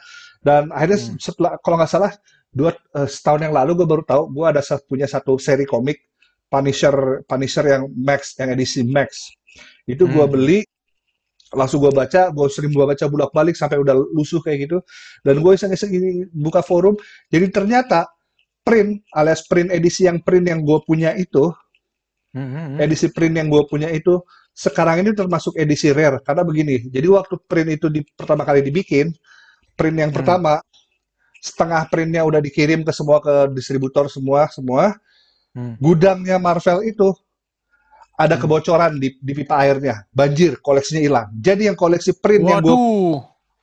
dan 0.43 0.69
akhirnya 0.75 0.99
hmm. 0.99 1.17
setelah 1.17 1.51
kalau 1.63 1.75
nggak 1.79 1.91
salah 1.91 2.11
dua 2.51 2.75
uh, 2.95 3.07
setahun 3.07 3.47
yang 3.47 3.55
lalu 3.55 3.79
gue 3.83 3.87
baru 3.87 4.03
tahu 4.03 4.31
gue 4.35 4.45
ada 4.45 4.61
punya 4.85 5.07
satu 5.07 5.39
seri 5.39 5.63
komik 5.63 6.03
Punisher 6.51 7.25
Punisher 7.25 7.65
yang 7.65 7.83
Max 7.95 8.35
yang 8.38 8.51
edisi 8.53 8.83
Max 8.83 9.31
itu 9.88 10.03
gue 10.05 10.25
hmm. 10.25 10.33
beli 10.35 10.59
langsung 11.55 11.79
gue 11.79 11.93
baca 11.95 12.29
gue 12.29 12.47
sering 12.51 12.75
gue 12.75 12.85
baca 12.85 13.05
bolak 13.07 13.31
balik 13.31 13.55
sampai 13.55 13.79
udah 13.79 13.95
lusuh 14.12 14.43
kayak 14.43 14.67
gitu 14.67 14.77
dan 15.24 15.39
gue 15.39 15.51
iseng-iseng 15.55 15.91
buka 16.35 16.59
forum 16.59 17.00
jadi 17.31 17.47
ternyata 17.47 18.12
print 18.65 19.05
alias 19.15 19.45
print 19.47 19.71
edisi 19.71 20.09
yang 20.09 20.19
print 20.19 20.50
yang 20.50 20.65
gue 20.65 20.79
punya 20.83 21.15
itu 21.15 21.53
hmm, 22.35 22.41
hmm, 22.41 22.65
hmm. 22.75 22.77
edisi 22.83 23.07
print 23.13 23.35
yang 23.39 23.47
gue 23.47 23.63
punya 23.69 23.88
itu 23.93 24.19
sekarang 24.55 25.03
ini 25.03 25.12
termasuk 25.12 25.51
edisi 25.59 25.91
rare 25.91 26.24
karena 26.24 26.47
begini. 26.47 26.88
Jadi 26.88 27.07
waktu 27.12 27.35
print 27.43 27.69
itu 27.75 27.91
di, 27.91 28.00
pertama 28.15 28.47
kali 28.47 28.63
dibikin, 28.63 29.12
print 29.75 29.97
yang 30.00 30.15
hmm. 30.15 30.17
pertama 30.24 30.63
setengah 31.43 31.83
printnya 31.91 32.24
udah 32.24 32.39
dikirim 32.39 32.88
ke 32.88 32.95
semua 32.95 33.19
ke 33.19 33.51
distributor 33.51 34.07
semua 34.07 34.47
semua. 34.47 34.95
Hmm. 35.51 35.75
Gudangnya 35.83 36.39
Marvel 36.39 36.88
itu 36.88 37.12
ada 38.15 38.39
hmm. 38.39 38.41
kebocoran 38.47 38.95
di, 38.95 39.19
di 39.19 39.33
pipa 39.35 39.59
airnya, 39.59 40.07
banjir, 40.15 40.55
koleksinya 40.63 41.03
hilang. 41.03 41.27
Jadi 41.35 41.67
yang 41.67 41.75
koleksi 41.75 42.15
print 42.15 42.47
Waduh. 42.47 42.51
yang 42.55 42.63
gue 42.63 42.77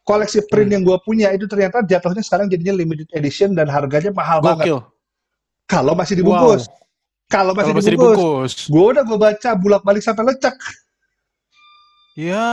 koleksi 0.05 0.45
print 0.45 0.69
hmm. 0.69 0.75
yang 0.77 0.83
gue 0.85 0.99
punya 1.09 1.29
itu 1.33 1.49
ternyata 1.49 1.81
jatuhnya 1.81 2.21
sekarang 2.21 2.53
jadinya 2.53 2.77
limited 2.77 3.09
edition 3.17 3.57
dan 3.57 3.65
harganya 3.73 4.13
mahal 4.13 4.45
Gokil. 4.45 4.53
banget. 4.53 4.69
Kalau 5.65 5.97
masih 5.97 6.21
dibungkus. 6.21 6.69
Wow. 6.69 6.81
Kalau 7.33 7.57
masih, 7.57 7.73
masih 7.73 7.97
dibungkus, 7.97 8.21
dibungkus. 8.21 8.55
gue 8.69 8.85
udah 8.93 9.03
gue 9.09 9.19
baca 9.19 9.51
bulak 9.57 9.83
balik 9.89 10.05
sampai 10.05 10.37
lecek. 10.37 10.53
Ya. 12.19 12.49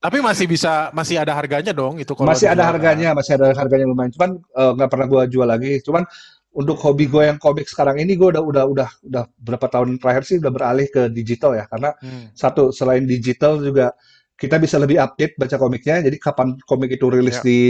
Tapi 0.00 0.18
masih 0.24 0.48
bisa, 0.48 0.88
masih 0.96 1.20
ada 1.20 1.36
harganya 1.36 1.76
dong 1.76 2.00
itu. 2.00 2.16
Kalau 2.16 2.32
masih 2.32 2.48
ada 2.48 2.72
harganya, 2.72 3.12
masih 3.12 3.36
ada 3.36 3.52
harganya 3.52 3.84
lumayan. 3.84 4.12
Cuman 4.16 4.30
eh, 4.40 4.70
nggak 4.76 4.88
uh, 4.88 4.92
pernah 4.92 5.06
gue 5.08 5.22
jual 5.28 5.48
lagi. 5.48 5.72
Cuman 5.84 6.08
untuk 6.50 6.76
hobi 6.82 7.06
gue 7.06 7.30
yang 7.30 7.38
komik 7.38 7.70
sekarang 7.70 8.02
ini 8.02 8.18
gue 8.18 8.26
udah 8.34 8.42
udah 8.42 8.64
udah 8.66 8.88
udah 9.06 9.24
berapa 9.38 9.66
tahun 9.70 10.02
terakhir 10.02 10.26
sih 10.26 10.36
udah 10.42 10.50
beralih 10.50 10.86
ke 10.90 11.06
digital 11.14 11.54
ya 11.54 11.70
karena 11.70 11.94
hmm. 12.02 12.34
satu 12.34 12.74
selain 12.74 13.06
digital 13.06 13.62
juga 13.62 13.94
kita 14.34 14.58
bisa 14.58 14.74
lebih 14.82 14.98
update 14.98 15.38
baca 15.38 15.56
komiknya 15.62 16.02
jadi 16.02 16.16
kapan 16.18 16.58
komik 16.66 16.90
itu 16.90 17.06
rilis 17.06 17.38
ya. 17.38 17.46
di 17.46 17.60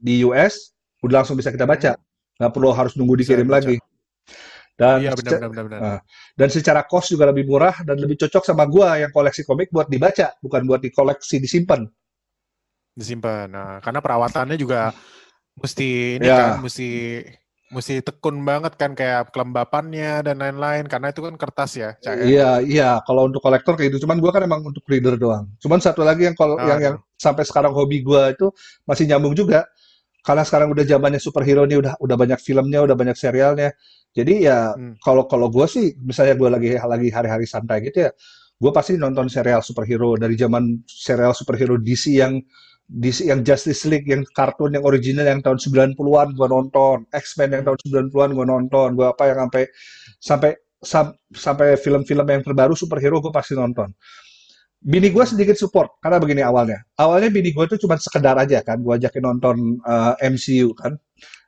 di 0.00 0.24
US 0.24 0.72
udah 1.04 1.20
langsung 1.20 1.36
bisa 1.36 1.52
kita 1.52 1.68
baca 1.68 2.00
hmm. 2.00 2.40
nggak 2.40 2.52
perlu 2.56 2.72
harus 2.72 2.96
nunggu 2.96 3.20
dikirim 3.20 3.48
lagi 3.52 3.76
dan 4.80 4.96
iya, 5.04 5.12
benar, 5.12 5.32
benar, 5.36 5.50
benar, 5.52 5.64
benar. 5.68 5.80
Uh, 5.84 6.00
dan 6.40 6.48
secara 6.48 6.80
cost 6.88 7.12
juga 7.12 7.28
lebih 7.28 7.44
murah 7.44 7.84
dan 7.84 8.00
lebih 8.00 8.16
cocok 8.16 8.48
sama 8.48 8.64
gua 8.64 8.96
yang 8.96 9.12
koleksi 9.12 9.44
komik 9.44 9.68
buat 9.68 9.92
dibaca, 9.92 10.32
bukan 10.40 10.64
buat 10.64 10.80
dikoleksi 10.80 11.36
disimpan. 11.36 11.84
Disimpan. 12.96 13.52
Nah, 13.52 13.76
karena 13.84 14.00
perawatannya 14.00 14.56
juga 14.56 14.96
mesti 15.60 16.16
ini 16.16 16.24
ya. 16.24 16.56
kan, 16.56 16.64
mesti 16.64 16.88
mesti 17.70 18.02
tekun 18.02 18.42
banget 18.42 18.74
kan 18.74 18.98
kayak 18.98 19.30
kelembapannya 19.30 20.26
dan 20.26 20.42
lain-lain 20.42 20.90
karena 20.90 21.14
itu 21.14 21.22
kan 21.22 21.38
kertas 21.38 21.78
ya, 21.78 21.90
ya? 22.02 22.12
Iya, 22.18 22.50
iya. 22.64 22.90
Kalau 23.04 23.30
untuk 23.30 23.44
kolektor 23.44 23.76
kayak 23.76 23.94
gitu. 23.94 24.08
Cuman 24.08 24.16
gua 24.18 24.32
kan 24.32 24.42
emang 24.42 24.64
untuk 24.64 24.82
reader 24.88 25.20
doang. 25.20 25.44
Cuman 25.60 25.78
satu 25.78 26.02
lagi 26.02 26.24
yang 26.24 26.34
kalau 26.34 26.56
Oh, 26.56 26.66
yang 26.66 26.80
yang 26.80 26.96
sampai 27.20 27.44
sekarang 27.44 27.76
hobi 27.76 28.00
gua 28.00 28.32
itu 28.32 28.48
masih 28.88 29.04
nyambung 29.06 29.36
juga. 29.36 29.68
Karena 30.26 30.42
sekarang 30.46 30.68
udah 30.74 30.84
zamannya 30.86 31.20
superhero 31.22 31.64
nih, 31.68 31.78
udah 31.82 31.94
udah 32.00 32.16
banyak 32.18 32.40
filmnya, 32.42 32.80
udah 32.86 32.96
banyak 32.98 33.16
serialnya. 33.16 33.70
Jadi 34.16 34.46
ya 34.48 34.74
Hmm. 34.74 34.94
kalau 35.04 35.24
kalau 35.30 35.48
gua 35.52 35.66
sih, 35.70 35.94
misalnya 36.02 36.34
gua 36.40 36.50
lagi 36.58 36.76
lagi 36.76 37.08
hari-hari 37.14 37.46
santai 37.48 37.78
gitu 37.86 38.08
ya, 38.08 38.10
gua 38.60 38.70
pasti 38.74 38.98
nonton 38.98 39.26
serial 39.30 39.62
superhero 39.64 40.14
dari 40.18 40.34
zaman 40.36 40.82
serial 40.86 41.32
superhero 41.36 41.78
DC 41.80 42.18
yang 42.18 42.38
DC 42.90 43.30
yang 43.30 43.40
Justice 43.46 43.86
League 43.86 44.08
yang 44.10 44.26
kartun 44.34 44.74
yang 44.74 44.82
original 44.82 45.22
yang 45.22 45.40
tahun 45.46 45.62
90-an 45.62 46.34
gua 46.34 46.48
nonton, 46.50 47.06
X-Men 47.14 47.54
yang 47.54 47.62
Hmm. 47.62 47.68
tahun 47.74 47.78
90-an 47.86 48.30
gua 48.34 48.46
nonton, 48.50 48.88
gua 48.98 49.06
apa 49.14 49.22
yang 49.30 49.38
sampai 49.46 49.64
sampai 50.20 50.50
sam- 50.80 51.14
sampai 51.32 51.76
film-film 51.78 52.24
yang 52.24 52.42
terbaru 52.42 52.72
superhero 52.74 53.20
gue 53.20 53.32
pasti 53.32 53.52
nonton. 53.52 53.92
Bini 54.80 55.12
gue 55.12 55.24
sedikit 55.28 55.60
support 55.60 56.00
karena 56.00 56.16
begini 56.16 56.40
awalnya. 56.40 56.80
Awalnya 56.96 57.28
bini 57.28 57.52
gue 57.52 57.64
tuh 57.68 57.76
cuma 57.84 58.00
sekedar 58.00 58.32
aja 58.40 58.64
kan, 58.64 58.80
gue 58.80 58.94
ajakin 58.96 59.20
nonton 59.28 59.76
uh, 59.84 60.16
MCU 60.24 60.72
kan, 60.72 60.96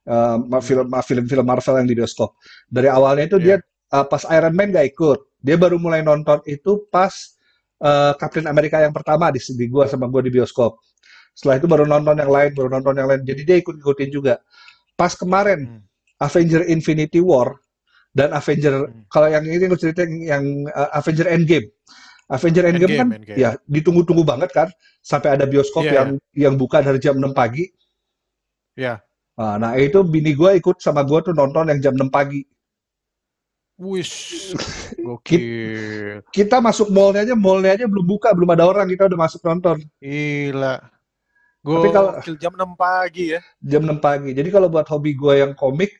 uh, 0.04 0.36
film 0.60 0.92
film-film 0.92 1.44
Marvel 1.48 1.80
yang 1.80 1.88
di 1.88 1.96
bioskop. 1.96 2.36
Dari 2.68 2.92
awalnya 2.92 3.24
itu 3.32 3.40
dia 3.40 3.56
Iya. 3.56 3.96
uh, 3.96 4.04
pas 4.04 4.28
Iron 4.36 4.52
Man 4.52 4.76
gak 4.76 4.84
ikut, 4.84 5.18
dia 5.40 5.56
baru 5.56 5.80
mulai 5.80 6.04
nonton 6.04 6.44
itu 6.44 6.84
pas 6.92 7.08
uh, 7.80 8.12
Captain 8.20 8.44
America 8.44 8.76
yang 8.84 8.92
pertama 8.92 9.32
di 9.32 9.40
di 9.40 9.64
gue 9.64 9.84
sama 9.88 10.12
gue 10.12 10.28
di 10.28 10.32
bioskop. 10.36 10.76
Setelah 11.32 11.56
itu 11.56 11.64
baru 11.64 11.88
nonton 11.88 12.12
yang 12.20 12.28
lain, 12.28 12.52
baru 12.52 12.68
nonton 12.68 13.00
yang 13.00 13.08
lain. 13.08 13.24
Jadi 13.24 13.48
dia 13.48 13.56
ikut-ikutin 13.64 14.12
juga. 14.12 14.44
Pas 14.92 15.16
kemarin 15.16 15.60
Hmm. 15.64 15.80
Avenger 16.20 16.68
Infinity 16.68 17.18
War 17.24 17.56
dan 18.12 18.36
Avenger 18.36 18.92
Hmm. 18.92 19.08
kalau 19.08 19.32
yang 19.32 19.40
ini 19.48 19.64
gue 19.72 19.80
cerita 19.80 20.04
yang, 20.04 20.20
yang, 20.20 20.44
uh, 20.68 20.92
Avenger 21.00 21.24
Endgame. 21.32 21.72
Avenger 22.32 22.64
Endgame, 22.64 22.96
kan 22.96 23.08
Endgame, 23.12 23.12
Endgame. 23.20 23.38
ya 23.38 23.50
ditunggu-tunggu 23.68 24.24
banget 24.24 24.50
kan 24.50 24.68
sampai 25.04 25.36
ada 25.36 25.44
bioskop 25.44 25.84
Iya, 25.84 25.92
yang 25.92 26.08
yang 26.32 26.54
buka 26.56 26.80
dari 26.80 26.96
jam 26.96 27.20
6 27.20 27.36
pagi. 27.36 27.68
Iya. 28.72 29.04
Nah, 29.36 29.56
nah, 29.60 29.72
itu 29.76 30.00
bini 30.00 30.32
gue 30.32 30.56
ikut 30.56 30.80
sama 30.80 31.04
gue 31.04 31.20
tuh 31.20 31.36
nonton 31.36 31.68
yang 31.68 31.80
jam 31.80 31.94
6 31.96 32.08
pagi. 32.08 32.40
Wish, 33.80 34.52
gokil. 35.06 36.22
Kita 36.30 36.60
masuk 36.62 36.92
mallnya 36.92 37.24
aja, 37.26 37.34
mallnya 37.34 37.74
aja 37.74 37.84
belum 37.88 38.04
buka, 38.06 38.30
belum 38.36 38.48
ada 38.52 38.64
orang, 38.68 38.86
kita 38.86 39.08
udah 39.10 39.18
masuk 39.18 39.40
nonton 39.42 39.80
Gila. 39.98 40.76
Tapi 41.62 41.88
kalau- 41.90 42.14
jam 42.38 42.52
6 42.54 42.72
pagi 42.74 43.34
ya. 43.34 43.40
jam 43.60 43.82
6 43.84 43.98
pagi. 43.98 44.30
Jadi 44.32 44.48
kalau 44.50 44.68
buat 44.70 44.86
hobi 44.88 45.12
gue 45.14 45.34
yang 45.42 45.52
komik 45.52 45.90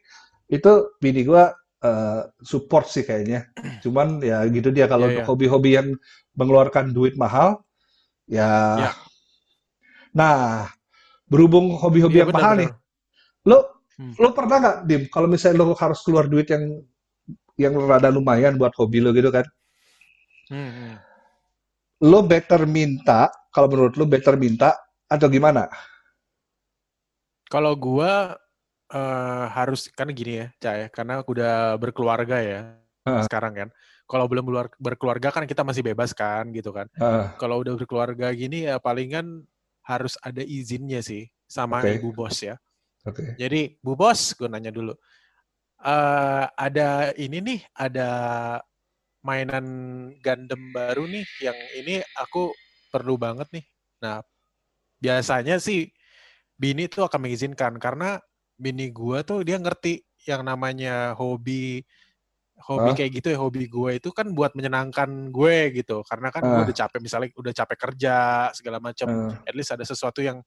itu 0.48 0.72
bini 1.00 1.24
gue 1.24 1.44
uh, 1.82 2.30
support 2.40 2.86
sih 2.88 3.02
kayaknya. 3.04 3.50
Cuman 3.84 4.22
ya 4.22 4.46
gitu 4.48 4.70
dia 4.70 4.86
kalau 4.86 5.10
untuk 5.10 5.26
iya. 5.26 5.30
hobi-hobi 5.30 5.70
yang 5.76 5.88
mengeluarkan 6.38 6.94
duit 6.94 7.18
mahal, 7.18 7.60
ya. 8.30 8.48
Iya. 8.78 8.90
Nah, 10.12 10.68
berhubung 11.28 11.76
hobi-hobi 11.76 12.20
Iya, 12.20 12.28
yang 12.28 12.34
mahal 12.36 12.54
nih, 12.60 12.70
lo 13.48 13.82
Hmm. 13.92 14.16
lo 14.16 14.32
pernah 14.32 14.56
nggak, 14.56 14.78
Dim, 14.88 15.02
kalau 15.12 15.28
misalnya 15.28 15.60
lo 15.60 15.76
harus 15.76 16.00
keluar 16.00 16.24
duit 16.24 16.48
yang 16.48 16.80
yang 17.60 17.76
rada 17.76 18.08
lumayan 18.08 18.56
buat 18.56 18.72
hobi 18.80 19.04
lo 19.04 19.12
gitu 19.12 19.28
kan, 19.28 19.44
Hmm, 20.48 20.70
hmm. 20.72 20.94
lo 22.08 22.24
better 22.24 22.64
minta, 22.64 23.28
kalau 23.52 23.68
menurut 23.68 23.94
lo 24.00 24.08
better 24.08 24.40
minta 24.40 24.72
atau 25.12 25.28
gimana? 25.28 25.68
Kalau 27.52 27.76
gua 27.76 28.32
eh, 28.92 29.44
harus 29.56 29.88
kan 29.92 30.08
gini 30.12 30.44
ya, 30.44 30.46
Cak 30.62 30.75
ya, 30.76 30.87
karena 30.92 31.12
aku 31.25 31.34
udah 31.37 31.76
berkeluarga 31.80 32.37
ya 32.44 32.61
Heeh. 33.08 33.25
sekarang 33.26 33.52
kan. 33.56 33.68
Kalau 34.06 34.26
belum 34.28 34.44
keluar- 34.44 34.76
berkeluarga 34.76 35.28
kan 35.32 35.44
kita 35.49 35.64
masih 35.64 35.80
bebas 35.82 36.12
kan 36.12 36.44
gitu 36.52 36.70
kan. 36.76 36.87
Ah, 37.00 37.32
Kalau 37.40 37.64
udah 37.64 37.72
berkeluarga 37.75 38.28
gini 38.37 38.68
ya 38.68 38.76
palingan 38.76 39.42
harus 39.82 40.14
ada 40.22 40.44
izinnya 40.44 41.00
sih 41.02 41.26
sama 41.49 41.80
Oke. 41.82 41.96
ibu 41.99 42.12
bos 42.12 42.37
ya. 42.44 42.61
Oke. 43.02 43.34
Jadi 43.34 43.82
Bu 43.82 43.99
Bos, 43.99 44.30
gue 44.38 44.46
nanya 44.46 44.70
dulu. 44.70 44.94
eh 45.82 46.44
ada 46.54 47.11
ini 47.18 47.42
nih, 47.42 47.61
ada 47.75 48.11
mainan 49.26 49.66
Gundam 50.22 50.70
baru 50.75 51.06
nih, 51.11 51.26
yang 51.42 51.58
ini 51.82 52.02
aku 52.18 52.54
perlu 52.94 53.18
banget 53.18 53.49
nih. 53.50 53.64
Nah, 54.02 54.22
biasanya 55.02 55.58
sih 55.58 55.90
bini 56.58 56.87
tuh 56.87 57.06
akan 57.06 57.26
mengizinkan 57.26 57.75
karena 57.82 58.22
bini 58.54 58.92
gua 58.92 59.23
tuh 59.23 59.42
dia 59.42 59.56
ngerti 59.59 60.02
yang 60.25 60.47
namanya 60.47 61.12
hobi 61.18 61.82
hobi 62.62 62.90
Hah? 62.90 62.97
kayak 62.97 63.12
gitu 63.18 63.28
ya 63.35 63.38
hobi 63.42 63.66
gue 63.66 63.99
itu 63.99 64.14
kan 64.14 64.30
buat 64.30 64.54
menyenangkan 64.54 65.35
gue 65.35 65.82
gitu 65.82 66.06
karena 66.06 66.30
kan 66.30 66.47
gue 66.47 66.59
Ah. 66.62 66.62
udah 66.62 66.76
capek 66.78 67.00
misalnya 67.02 67.28
udah 67.35 67.50
capek 67.50 67.78
kerja 67.90 68.16
segala 68.54 68.78
macam 68.78 69.09
Ah, 69.11 69.42
at 69.42 69.54
least 69.59 69.75
ada 69.75 69.82
sesuatu 69.82 70.23
yang 70.23 70.38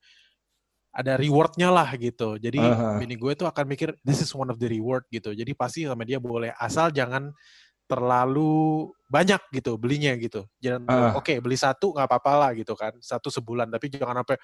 ada 0.95 1.19
rewardnya 1.19 1.75
lah 1.75 1.91
gitu. 1.99 2.39
Jadi 2.39 2.55
Aha. 2.55 2.95
bini 3.03 3.19
gue 3.19 3.35
tuh 3.35 3.43
akan 3.51 3.67
mikir 3.67 3.91
this 4.07 4.23
is 4.23 4.31
one 4.31 4.47
of 4.47 4.55
the 4.55 4.69
reward 4.71 5.03
gitu. 5.11 5.35
Jadi 5.35 5.51
pasti 5.51 5.83
sama 5.83 6.07
dia 6.07 6.23
boleh 6.23 6.55
asal 6.55 6.87
jangan 6.87 7.35
terlalu 7.83 8.87
banyak 9.11 9.43
gitu 9.51 9.75
belinya 9.75 10.15
gitu. 10.15 10.47
Jangan 10.63 10.87
Ah. 10.87 11.11
oke 11.19 11.35
beli 11.43 11.59
satu 11.59 11.91
nggak 11.91 12.07
apa-apa 12.07 12.31
lah 12.39 12.51
gitu 12.55 12.79
kan. 12.79 12.95
Satu 13.03 13.27
sebulan 13.27 13.67
tapi 13.67 13.91
jangan 13.91 14.23
sampai 14.23 14.39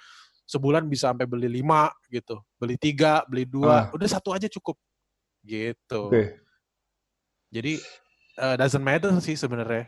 sebulan 0.51 0.84
bisa 0.91 1.15
sampai 1.15 1.24
beli 1.24 1.48
lima 1.48 1.88
gitu. 2.12 2.43
Beli 2.60 2.75
tiga, 2.75 3.24
beli 3.31 3.48
dua, 3.48 3.88
Ah. 3.88 3.96
udah 3.96 4.08
satu 4.12 4.36
aja 4.36 4.51
cukup 4.51 4.75
gitu. 5.48 6.12
Oke. 6.12 6.36
Jadi 7.51 7.79
eh, 8.36 8.55
doesn't 8.60 8.84
matter 8.84 9.12
sih 9.24 9.39
sebenarnya. 9.39 9.88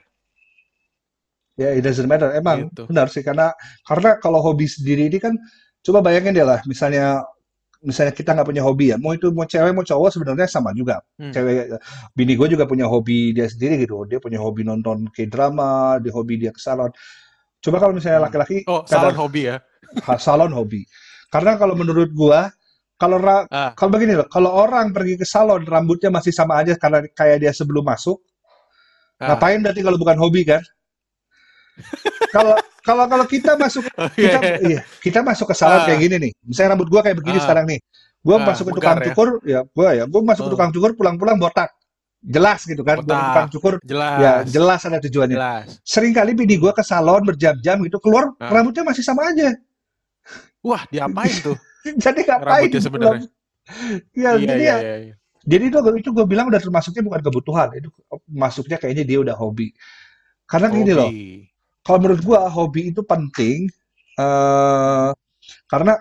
Ya, 1.54 1.70
it 1.76 1.84
doesn't 1.86 2.08
matter. 2.10 2.34
Emang 2.34 2.72
Gitu. 2.72 2.88
benar 2.90 3.12
sih 3.14 3.22
karena 3.22 3.54
karena 3.86 4.18
kalau 4.18 4.42
hobi 4.42 4.66
sendiri 4.66 5.06
ini 5.06 5.20
kan 5.22 5.36
coba 5.86 6.02
bayangin 6.02 6.34
deh 6.34 6.42
lah, 6.48 6.64
misalnya 6.66 7.22
misalnya 7.84 8.16
kita 8.16 8.32
nggak 8.32 8.48
punya 8.48 8.64
hobi 8.64 8.90
ya, 8.90 8.98
mau 8.98 9.12
itu 9.12 9.28
mau 9.36 9.44
cewek 9.44 9.76
mau 9.76 9.84
cowok 9.84 10.10
sebenarnya 10.16 10.48
sama 10.48 10.72
juga. 10.74 11.04
Hmm. 11.20 11.36
Cewek, 11.36 11.76
bini 12.16 12.34
gue 12.40 12.48
juga 12.56 12.64
punya 12.66 12.88
hobi 12.88 13.36
dia 13.36 13.46
sendiri 13.46 13.84
gitu. 13.84 14.08
Dia 14.08 14.18
punya 14.24 14.40
hobi 14.40 14.64
nonton 14.64 15.12
K-drama, 15.12 16.00
dia 16.00 16.16
hobi 16.16 16.40
dia 16.40 16.56
ke 16.56 16.64
salon. 16.64 16.90
Coba 17.64 17.78
kalau 17.80 17.94
misalnya 17.96 18.20
Hmm. 18.20 18.28
laki-laki 18.28 18.58
Oh, 18.68 18.84
kadang 18.84 19.08
salon 19.10 19.16
hobi 19.16 19.42
ya. 19.48 19.56
ha- 20.04 20.20
salon 20.20 20.52
hobi. 20.52 20.82
Karena 21.32 21.56
kalau 21.56 21.74
menurut 21.74 22.12
gua, 22.12 22.52
kalau 22.94 23.18
ra- 23.18 23.48
Ah, 23.48 23.72
kalau 23.74 23.90
begini 23.90 24.14
loh, 24.14 24.28
kalau 24.28 24.52
orang 24.52 24.92
pergi 24.92 25.16
ke 25.16 25.24
salon 25.24 25.64
rambutnya 25.64 26.12
masih 26.12 26.30
sama 26.30 26.60
aja 26.60 26.76
karena 26.76 27.02
kayak 27.10 27.38
dia 27.40 27.52
sebelum 27.52 27.82
masuk, 27.82 28.20
ah. 29.18 29.34
ngapain 29.34 29.64
berarti 29.64 29.82
kalau 29.82 29.98
bukan 29.98 30.18
hobi 30.20 30.44
kan? 30.44 30.62
Kalau 32.34 32.54
kalau 32.82 33.06
kalau 33.06 33.26
kita 33.26 33.54
masuk 33.58 33.86
Oh, 33.94 34.10
kita 34.10 34.38
iya. 34.62 34.82
kita 35.02 35.22
masuk 35.22 35.50
ke 35.50 35.56
salon 35.58 35.82
Ah. 35.82 35.86
kayak 35.86 36.00
gini 36.02 36.16
nih. 36.20 36.32
Misalnya 36.44 36.74
rambut 36.78 36.90
gua 36.90 37.02
kayak 37.02 37.18
begini 37.18 37.38
Ah. 37.38 37.44
sekarang 37.46 37.66
nih. 37.66 37.80
Gua 38.22 38.38
Ah, 38.42 38.46
masuk 38.46 38.70
ke 38.70 38.74
tukang 38.78 38.98
ya? 38.98 39.06
cukur, 39.10 39.30
ya 39.46 39.60
gua 39.70 39.90
ya, 39.94 40.04
gua 40.10 40.22
masuk 40.24 40.44
ke 40.46 40.50
Oh. 40.50 40.54
tukang 40.58 40.70
cukur 40.74 40.92
pulang-pulang 40.98 41.38
botak. 41.38 41.70
Jelas 42.24 42.64
gitu 42.64 42.88
kan, 42.88 43.04
Botak. 43.04 43.20
tukang 43.20 43.48
cukur 43.52 43.74
Jelas. 43.84 44.16
ya 44.24 44.34
jelas 44.48 44.80
ada 44.88 44.98
tujuannya. 45.04 45.36
Jelas. 45.36 45.66
Sering 45.84 46.16
kali 46.16 46.32
bini 46.32 46.56
gua 46.56 46.72
ke 46.72 46.80
salon 46.80 47.20
berjam-jam 47.28 47.84
gitu 47.84 48.00
keluar 48.00 48.32
Ah. 48.40 48.48
rambutnya 48.48 48.88
masih 48.88 49.04
sama 49.04 49.28
aja. 49.28 49.52
Wah, 50.64 50.88
diapain 50.88 51.36
tuh? 51.44 51.60
Jadi 52.04 52.24
ngapain? 52.24 52.64
Rambutnya 52.72 52.82
sebenarnya. 52.82 53.28
Ya, 54.12 54.36
iya, 54.36 54.44
jadi 54.44 54.60
iya, 54.60 54.76
ya, 54.76 54.76
iya, 54.84 54.96
iya. 55.08 55.14
jadi 55.48 55.64
itu 55.72 55.78
itu 56.04 56.10
gue 56.12 56.26
bilang 56.28 56.52
udah 56.52 56.60
termasuknya 56.60 57.00
bukan 57.00 57.24
kebutuhan, 57.24 57.72
itu 57.80 57.88
masuknya 58.28 58.76
kayaknya 58.76 59.04
dia 59.08 59.20
udah 59.24 59.36
hobi. 59.40 59.72
Karena 60.44 60.68
gini 60.68 60.92
loh, 60.92 61.08
Hobi. 61.08 61.48
kalau 61.80 62.00
menurut 62.04 62.22
gua 62.28 62.52
hobi 62.52 62.92
itu 62.92 63.00
penting 63.08 63.72
eh 64.20 65.10
karena 65.72 65.96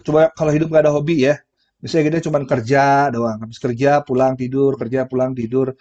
coba 0.00 0.32
kalau 0.32 0.48
hidup 0.52 0.72
gak 0.72 0.88
ada 0.88 0.92
hobi 0.96 1.28
ya, 1.28 1.36
misalnya 1.78 2.04
kita 2.10 2.18
cuma 2.26 2.38
kerja 2.46 3.08
doang, 3.10 3.38
habis 3.42 3.58
kerja 3.58 4.02
pulang 4.02 4.34
tidur, 4.34 4.74
kerja 4.78 5.06
pulang 5.06 5.32
tidur. 5.34 5.74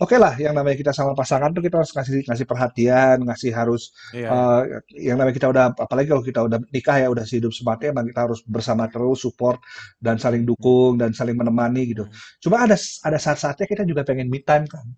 Oke 0.00 0.16
lah, 0.16 0.32
yang 0.40 0.56
namanya 0.56 0.80
kita 0.80 0.92
sama 0.96 1.12
pasangan 1.12 1.52
tuh 1.52 1.60
kita 1.60 1.76
harus 1.76 1.92
ngasih 1.92 2.24
ngasih 2.24 2.46
perhatian, 2.48 3.20
ngasih 3.20 3.52
harus 3.52 3.92
Iya. 4.16 4.32
eh, 4.32 4.60
yang 5.12 5.20
namanya 5.20 5.36
kita 5.36 5.52
udah 5.52 5.64
apalagi 5.76 6.08
kalau 6.08 6.24
kita 6.24 6.40
udah 6.40 6.56
nikah 6.72 6.96
ya 6.96 7.12
udah 7.12 7.20
hidup 7.28 7.52
semati 7.52 7.92
emang 7.92 8.08
kita 8.08 8.24
harus 8.24 8.40
bersama 8.48 8.88
terus 8.88 9.20
support 9.20 9.60
dan 10.00 10.16
saling 10.16 10.48
dukung 10.48 10.96
dan 10.96 11.12
saling 11.12 11.36
menemani 11.36 11.92
gitu. 11.92 12.08
Hmm. 12.08 12.16
Cuma 12.40 12.64
ada 12.64 12.80
ada 12.80 13.18
saat-saatnya 13.20 13.68
kita 13.68 13.84
juga 13.84 14.00
pengen 14.00 14.32
me 14.32 14.40
time 14.40 14.64
kan, 14.72 14.88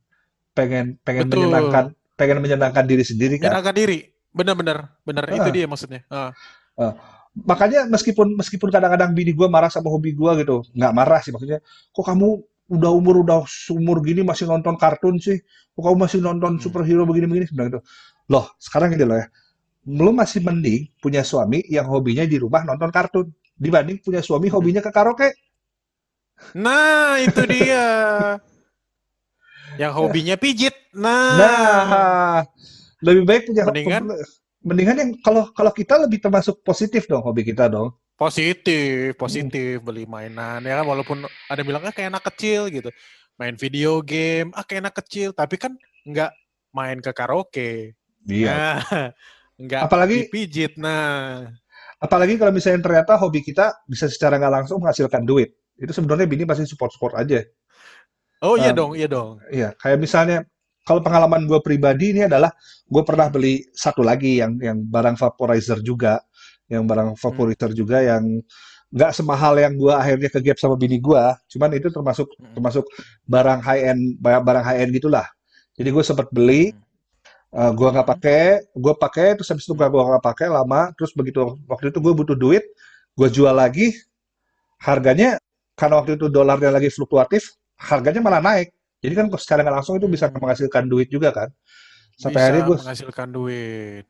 pengen 0.54 0.94
pengen 1.02 1.26
Betul. 1.26 1.50
menyenangkan 1.50 1.84
pengen 2.14 2.38
menyenangkan 2.38 2.84
diri 2.87 3.02
sendiri 3.02 3.34
kan. 3.42 3.50
Menyenangkan 3.50 3.75
diri. 3.75 3.99
Bener-bener. 4.30 4.78
Bener. 5.02 5.25
Itu 5.34 5.50
Ah. 5.50 5.54
dia 5.54 5.66
maksudnya. 5.66 6.00
Ah. 6.14 6.30
Makanya 7.33 7.89
meskipun 7.89 8.37
meskipun 8.37 8.69
kadang-kadang 8.69 9.17
bini 9.17 9.33
gue 9.33 9.49
marah 9.49 9.73
sama 9.73 9.89
hobi 9.89 10.12
gue 10.12 10.31
gitu, 10.45 10.69
nggak 10.77 10.93
marah 10.93 11.21
sih 11.25 11.33
maksudnya. 11.33 11.65
Kok 11.97 12.05
kamu 12.05 12.29
udah 12.73 12.91
umur 12.93 13.25
udah 13.25 13.41
umur 13.73 14.05
gini 14.05 14.21
masih 14.21 14.45
nonton 14.45 14.77
kartun 14.77 15.17
sih? 15.17 15.41
Kok 15.73 15.81
kamu 15.81 15.97
masih 16.05 16.21
nonton 16.21 16.57
Hmm. 16.57 16.62
superhero 16.62 17.09
begini-begini? 17.09 17.49
Sebenarnya 17.49 17.71
gitu. 17.73 17.81
Loh, 18.29 18.47
sekarang 18.61 18.93
gini 18.93 19.05
loh 19.09 19.17
ya. 19.17 19.27
Lu 19.89 20.12
masih 20.12 20.45
mending 20.45 20.93
punya 21.01 21.25
suami 21.25 21.65
yang 21.73 21.89
hobinya 21.89 22.23
di 22.29 22.37
rumah 22.37 22.62
nonton 22.69 22.93
kartun 22.93 23.27
dibanding 23.57 23.99
punya 24.05 24.21
suami 24.21 24.53
Hmm. 24.53 24.61
hobinya 24.61 24.81
ke 24.85 24.93
karaoke. 24.93 25.33
Nah, 26.59 27.17
itu 27.17 27.43
dia. 27.53 27.87
Yang 29.81 29.93
hobinya 29.97 30.37
pijit. 30.37 30.77
Nah, 30.93 31.33
Nah, 31.41 32.39
lebih 33.01 33.25
baik 33.25 33.43
punya 33.49 33.65
Mendingan? 33.65 34.05
Mendingan 34.62 34.97
yang 34.99 35.11
kalau 35.21 35.50
kalau 35.52 35.75
kita 35.75 35.99
lebih 35.99 36.23
termasuk 36.23 36.62
positif 36.62 37.11
dong 37.11 37.23
hobi 37.23 37.42
kita 37.42 37.66
dong. 37.66 37.95
positif, 38.23 39.19
positif 39.19 39.83
beli 39.83 40.07
mainan 40.07 40.62
ya 40.62 40.78
kan 40.78 40.87
walaupun 40.87 41.26
ada 41.50 41.62
bilang 41.66 41.83
ah 41.83 41.90
kayak 41.90 42.14
anak 42.14 42.25
kecil 42.31 42.71
gitu. 42.71 42.87
Main 43.35 43.59
video 43.59 43.99
game, 43.99 44.54
ah 44.54 44.62
kayak 44.62 44.87
anak 44.87 44.97
kecil, 45.02 45.35
tapi 45.35 45.59
kan 45.59 45.75
nggak 46.07 46.31
main 46.71 47.02
ke 47.02 47.11
karaoke. 47.11 47.99
Iya. 48.31 48.54
Nah, 48.54 49.11
nggak 49.66 49.81
Apalagi 49.90 50.31
dipijit. 50.31 50.78
Nah, 50.78 51.50
apalagi 51.99 52.38
kalau 52.38 52.54
misalnya 52.54 52.78
ternyata 52.83 53.19
hobi 53.19 53.42
kita 53.42 53.83
bisa 53.90 54.07
secara 54.07 54.38
nggak 54.38 54.54
langsung 54.62 54.78
menghasilkan 54.78 55.26
duit. 55.26 55.59
Itu 55.75 55.90
sebenarnya 55.90 56.31
bini 56.31 56.47
pasti 56.47 56.69
support-support 56.69 57.19
aja. 57.19 57.42
oh 58.42 58.54
iya 58.54 58.71
Um, 58.71 58.78
dong, 58.78 58.92
iya 58.95 59.09
dong. 59.11 59.42
Iya, 59.50 59.75
kayak 59.78 59.99
misalnya 59.99 60.47
kalau 60.83 61.01
pengalaman 61.03 61.47
gue 61.47 61.61
pribadi 61.62 62.11
ini 62.15 62.27
adalah 62.27 62.51
gue 62.87 63.03
pernah 63.07 63.31
beli 63.31 63.62
satu 63.73 64.03
lagi 64.03 64.43
yang 64.43 64.59
yang 64.59 64.79
barang 64.83 65.15
vaporizer 65.19 65.79
juga, 65.81 66.19
yang 66.67 66.85
barang 66.87 67.15
Hmm. 67.15 67.21
vaporizer 67.21 67.71
juga 67.75 68.03
yang 68.03 68.43
nggak 68.93 69.12
semahal 69.17 69.57
yang 69.57 69.73
gue 69.79 69.95
akhirnya 69.95 70.29
ke 70.29 70.39
gap 70.45 70.59
sama 70.61 70.77
bini 70.77 71.01
gue, 71.01 71.25
cuman 71.57 71.71
itu 71.79 71.89
termasuk 71.89 72.29
Hmm. 72.37 72.53
termasuk 72.59 72.85
barang 73.25 73.61
high 73.65 73.83
end 73.95 74.03
barang 74.21 74.65
high 74.67 74.85
end 74.85 74.93
gitulah. 74.93 75.25
Jadi 75.79 75.89
gue 75.89 76.05
sempat 76.05 76.29
beli, 76.35 76.75
Hmm. 76.75 76.81
uh, 77.57 77.73
gue 77.73 77.89
nggak 77.89 78.07
Hmm. 78.07 78.15
pakai, 78.19 78.43
gue 78.77 78.95
pakai 79.01 79.29
terus 79.39 79.49
habis 79.49 79.65
itu 79.65 79.73
gue 79.79 79.87
nggak 79.89 80.25
pakai 80.25 80.47
lama, 80.53 80.93
terus 80.99 81.15
begitu 81.17 81.57
waktu 81.71 81.89
itu 81.95 81.99
gue 82.05 82.12
butuh 82.12 82.37
duit, 82.37 82.65
gue 83.17 83.29
jual 83.33 83.55
lagi, 83.55 83.97
harganya 84.83 85.39
karena 85.79 86.03
waktu 86.03 86.19
itu 86.21 86.27
dolarnya 86.29 86.69
lagi 86.75 86.93
fluktuatif, 86.93 87.55
harganya 87.81 88.21
malah 88.21 88.43
naik. 88.45 88.69
Jadi 89.02 89.12
kan 89.18 89.26
secara 89.35 89.61
nggak 89.66 89.76
langsung 89.82 89.94
itu 89.99 90.06
bisa 90.06 90.30
Hmm. 90.30 90.38
menghasilkan 90.38 90.85
duit 90.87 91.09
juga 91.11 91.35
kan. 91.35 91.49
Sampai 92.16 92.38
Bisa 92.38 92.44
akhirnya 92.47 92.62
gue, 92.71 92.76
menghasilkan 92.78 93.28
duit. 93.35 94.04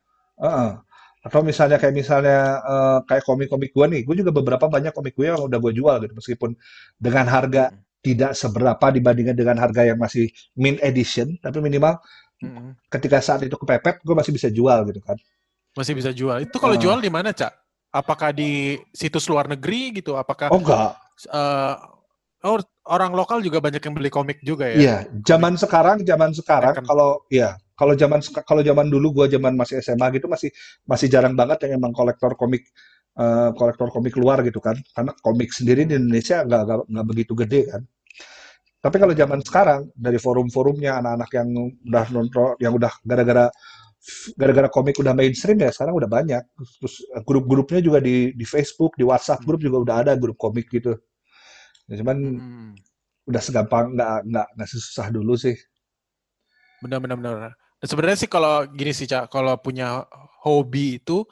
Atau 1.22 1.40
misalnya 1.46 1.78
kayak 1.78 1.94
misalnya 1.94 2.58
eh, 2.66 2.98
kayak 3.06 3.24
komik-komik 3.24 3.70
gue 3.70 3.86
nih, 3.94 4.00
gue 4.02 4.14
juga 4.26 4.32
beberapa 4.34 4.66
banyak 4.66 4.90
komik 4.90 5.14
gue 5.14 5.30
yang 5.30 5.38
udah 5.38 5.58
gue 5.62 5.72
jual 5.78 5.96
gitu, 6.02 6.12
meskipun 6.18 6.50
dengan 6.98 7.26
harga 7.30 7.70
Hmm. 7.70 7.78
tidak 8.02 8.34
seberapa 8.34 8.86
dibandingkan 8.90 9.38
dengan 9.38 9.56
harga 9.62 9.86
yang 9.86 9.98
masih 10.02 10.26
mint 10.58 10.82
edition, 10.82 11.38
tapi 11.38 11.62
minimal 11.62 12.02
Hmm. 12.42 12.74
ketika 12.90 13.22
saat 13.22 13.46
itu 13.46 13.54
kepepet, 13.54 14.02
gue 14.02 14.14
masih 14.18 14.34
bisa 14.34 14.50
jual 14.50 14.82
gitu 14.90 14.98
kan. 15.06 15.14
Masih 15.78 15.94
bisa 15.94 16.10
jual. 16.10 16.42
Itu 16.42 16.58
kalau 16.58 16.74
Heeh. 16.74 16.82
jual 16.82 16.98
di 16.98 17.06
mana, 17.06 17.30
Cak? 17.30 17.54
Apakah 17.94 18.34
di 18.34 18.82
situs 18.90 19.30
luar 19.30 19.46
negeri 19.46 20.02
gitu? 20.02 20.18
Apakah 20.18 20.50
Oh 20.50 20.58
enggak, 20.58 20.98
eh, 21.30 21.74
oh, 22.44 22.58
orang 22.90 23.12
lokal 23.14 23.38
juga 23.40 23.62
banyak 23.62 23.82
yang 23.82 23.94
beli 23.94 24.10
komik 24.10 24.38
juga 24.42 24.66
ya? 24.68 24.76
Iya, 24.78 24.96
zaman 25.22 25.54
sekarang, 25.54 26.02
zaman 26.02 26.30
sekarang 26.34 26.74
Second. 26.78 26.88
kalau 26.88 27.10
ya 27.30 27.54
kalau 27.78 27.94
zaman 27.98 28.20
kalau 28.46 28.62
zaman 28.62 28.86
dulu 28.90 29.22
gua 29.22 29.26
zaman 29.30 29.54
masih 29.58 29.82
SMA 29.82 30.06
gitu 30.14 30.26
masih 30.30 30.50
masih 30.86 31.06
jarang 31.10 31.34
banget 31.34 31.66
yang 31.66 31.82
emang 31.82 31.94
kolektor 31.94 32.34
komik 32.38 32.66
eh, 33.18 33.50
kolektor 33.54 33.88
komik 33.90 34.14
luar 34.18 34.42
gitu 34.46 34.58
kan. 34.58 34.76
Karena 34.94 35.12
komik 35.22 35.50
sendiri 35.54 35.86
di 35.86 35.94
Indonesia 35.98 36.42
nggak 36.42 36.90
nggak 36.90 37.06
begitu 37.06 37.32
gede 37.38 37.62
kan. 37.70 37.82
Tapi 38.82 38.96
kalau 38.98 39.14
zaman 39.14 39.38
sekarang 39.46 39.80
dari 39.94 40.18
forum-forumnya 40.18 40.98
anak-anak 40.98 41.30
yang 41.38 41.48
udah 41.86 42.06
nonton 42.10 42.58
yang 42.58 42.74
udah 42.74 42.90
gara-gara 43.06 43.46
gara-gara 44.34 44.66
komik 44.66 44.98
udah 44.98 45.14
mainstream 45.14 45.62
ya 45.62 45.70
sekarang 45.70 45.94
udah 45.94 46.10
banyak. 46.10 46.42
Terus 46.82 46.94
eh, 47.14 47.22
grup-grupnya 47.22 47.78
juga 47.78 47.98
di 48.02 48.34
di 48.34 48.42
Facebook, 48.42 48.98
di 48.98 49.06
WhatsApp 49.06 49.46
grup 49.46 49.62
juga 49.62 49.78
udah 49.86 49.96
ada 50.02 50.12
grup 50.18 50.34
komik 50.34 50.66
gitu. 50.74 50.98
Ya, 51.90 51.94
cuman 52.02 52.16
Hmm. 52.38 52.72
udah 53.26 53.42
segampang 53.42 53.94
nggak 53.94 54.26
nggak 54.26 54.46
nggak 54.58 54.68
sesusah 54.70 55.08
dulu 55.10 55.34
sih. 55.38 55.54
Benar-benar 56.82 57.16
benar. 57.18 57.52
Dan 57.78 57.86
sebenarnya 57.86 58.18
sih 58.18 58.30
kalau 58.30 58.66
gini 58.70 58.92
sih 58.94 59.06
Cak, 59.06 59.30
kalau 59.30 59.54
punya 59.58 60.06
hobi 60.42 60.98
itu 61.02 61.22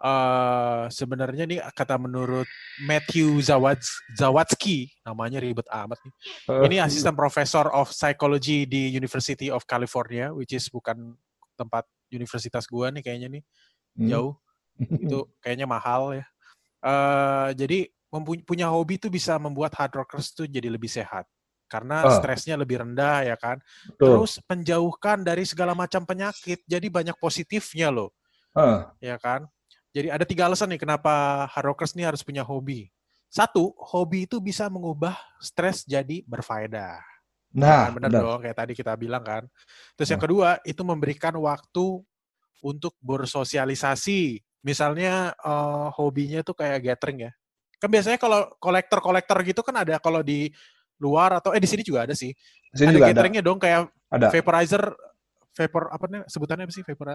eh 0.00 0.88
sebenarnya 0.88 1.44
nih 1.44 1.60
kata 1.76 2.00
menurut 2.00 2.48
Matthew 2.88 3.36
Zawadzki, 3.44 4.16
Zawatsky, 4.16 4.78
namanya 5.04 5.44
ribet 5.44 5.68
amat 5.68 6.00
nih. 6.00 6.14
Eh, 6.48 6.64
Ini 6.72 6.76
asisten 6.88 7.12
profesor 7.12 7.68
of 7.68 7.92
psychology 7.92 8.64
di 8.64 8.88
University 8.96 9.52
of 9.52 9.68
California, 9.68 10.32
which 10.32 10.56
is 10.56 10.72
bukan 10.72 11.12
tempat 11.52 11.84
universitas 12.08 12.64
gua 12.64 12.88
nih 12.88 13.04
kayaknya 13.04 13.28
nih, 13.28 13.42
hmm. 14.00 14.08
jauh. 14.08 14.32
Itu 14.80 15.28
kayaknya 15.44 15.68
mahal 15.68 16.16
ya. 16.16 16.24
Eh 16.80 17.48
jadi 17.60 17.78
punya 18.44 18.66
hobi 18.68 18.98
itu 18.98 19.06
bisa 19.06 19.38
membuat 19.38 19.72
hard 19.78 19.94
rockers 20.02 20.34
tuh 20.34 20.50
jadi 20.50 20.66
lebih 20.66 20.90
sehat. 20.90 21.24
Karena 21.70 22.02
Ah. 22.02 22.10
stresnya 22.18 22.58
lebih 22.58 22.82
rendah 22.82 23.22
ya 23.22 23.38
kan. 23.38 23.62
Betul. 23.94 24.26
Terus 24.26 24.42
menjauhkan 24.42 25.22
dari 25.22 25.46
segala 25.46 25.70
macam 25.72 26.02
penyakit. 26.02 26.66
Jadi 26.66 26.90
banyak 26.90 27.14
positifnya 27.22 27.94
loh, 27.94 28.10
Ah, 28.50 28.90
ya 28.98 29.14
kan? 29.22 29.46
Jadi 29.94 30.10
ada 30.10 30.26
tiga 30.26 30.50
alasan 30.50 30.74
nih 30.74 30.82
kenapa 30.82 31.46
hard 31.46 31.66
rockers 31.70 31.94
nih 31.94 32.10
harus 32.10 32.26
punya 32.26 32.42
hobi. 32.42 32.90
Satu, 33.30 33.70
hobi 33.78 34.26
itu 34.26 34.42
bisa 34.42 34.66
mengubah 34.66 35.14
stres 35.38 35.86
jadi 35.86 36.26
berfaedah. 36.26 36.98
Ya 37.54 37.58
nah, 37.62 37.86
kan? 37.86 38.02
Benar 38.02 38.10
benar. 38.10 38.22
dong, 38.26 38.38
kayak 38.42 38.58
tadi 38.58 38.72
kita 38.74 38.92
bilang 38.98 39.22
kan. 39.22 39.46
Terus 39.94 40.10
yang 40.10 40.18
Nah. 40.18 40.26
kedua, 40.26 40.48
itu 40.66 40.82
memberikan 40.82 41.34
waktu 41.38 42.02
untuk 42.62 42.94
bersosialisasi. 42.98 44.42
Misalnya 44.66 45.32
eh, 45.38 45.86
hobinya 45.94 46.42
tuh 46.42 46.58
kayak 46.58 46.82
gathering 46.82 47.30
ya. 47.30 47.32
Kan 47.80 47.88
biasanya 47.88 48.20
kalau 48.20 48.44
kolektor-kolektor 48.60 49.40
gitu 49.42 49.64
kan 49.64 49.80
ada 49.80 49.96
kalau 49.96 50.20
di 50.20 50.52
luar 51.00 51.40
atau 51.40 51.56
eh 51.56 51.60
di 51.60 51.64
sini 51.64 51.80
juga 51.80 52.04
ada 52.04 52.12
sih. 52.12 52.30
Di 52.70 52.76
sini 52.76 52.92
ada 52.92 52.96
juga 53.00 53.06
ada. 53.08 53.12
gatheringnya 53.16 53.42
dong 53.42 53.56
kayak 53.56 53.88
Ada. 54.12 54.28
vaporizer, 54.28 54.84
vapor 55.56 55.82
apa 55.88 56.04
nih 56.06 56.20
sebutannya 56.28 56.64
apa 56.68 56.74
sih 56.76 56.84
vapor 56.84 57.06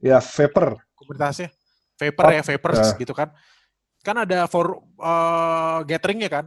Ya, 0.00 0.18
vapor. 0.20 0.80
komunitasnya? 0.96 1.48
Vapor 1.96 2.24
Oh, 2.24 2.32
ya 2.32 2.42
vapors 2.44 2.80
ya. 2.80 2.96
gitu 2.96 3.12
kan. 3.12 3.28
Kan 4.00 4.16
ada 4.18 4.44
for 4.44 4.80
eh, 5.00 5.78
gatheringnya 5.84 6.28
kan 6.28 6.46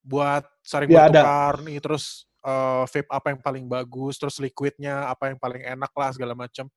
buat 0.00 0.44
saling 0.60 0.88
Ya, 0.88 1.08
ada. 1.08 1.24
bertukar 1.24 1.54
nih 1.64 1.80
terus 1.80 2.04
eh, 2.44 2.84
vape 2.84 3.08
apa 3.08 3.26
yang 3.32 3.40
paling 3.40 3.64
bagus, 3.64 4.20
terus 4.20 4.36
liquidnya 4.36 5.08
apa 5.08 5.32
yang 5.32 5.40
paling 5.40 5.64
enak 5.64 5.92
lah 5.96 6.12
segala 6.12 6.36
macam. 6.36 6.68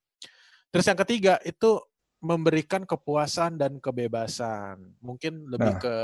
Terus 0.72 0.86
yang 0.88 1.00
ketiga 1.00 1.40
itu 1.44 1.80
memberikan 2.20 2.84
kepuasan 2.84 3.56
dan 3.56 3.80
kebebasan. 3.80 4.80
Mungkin 5.00 5.48
lebih 5.48 5.76
Nah. 5.76 5.80
ke 5.80 5.96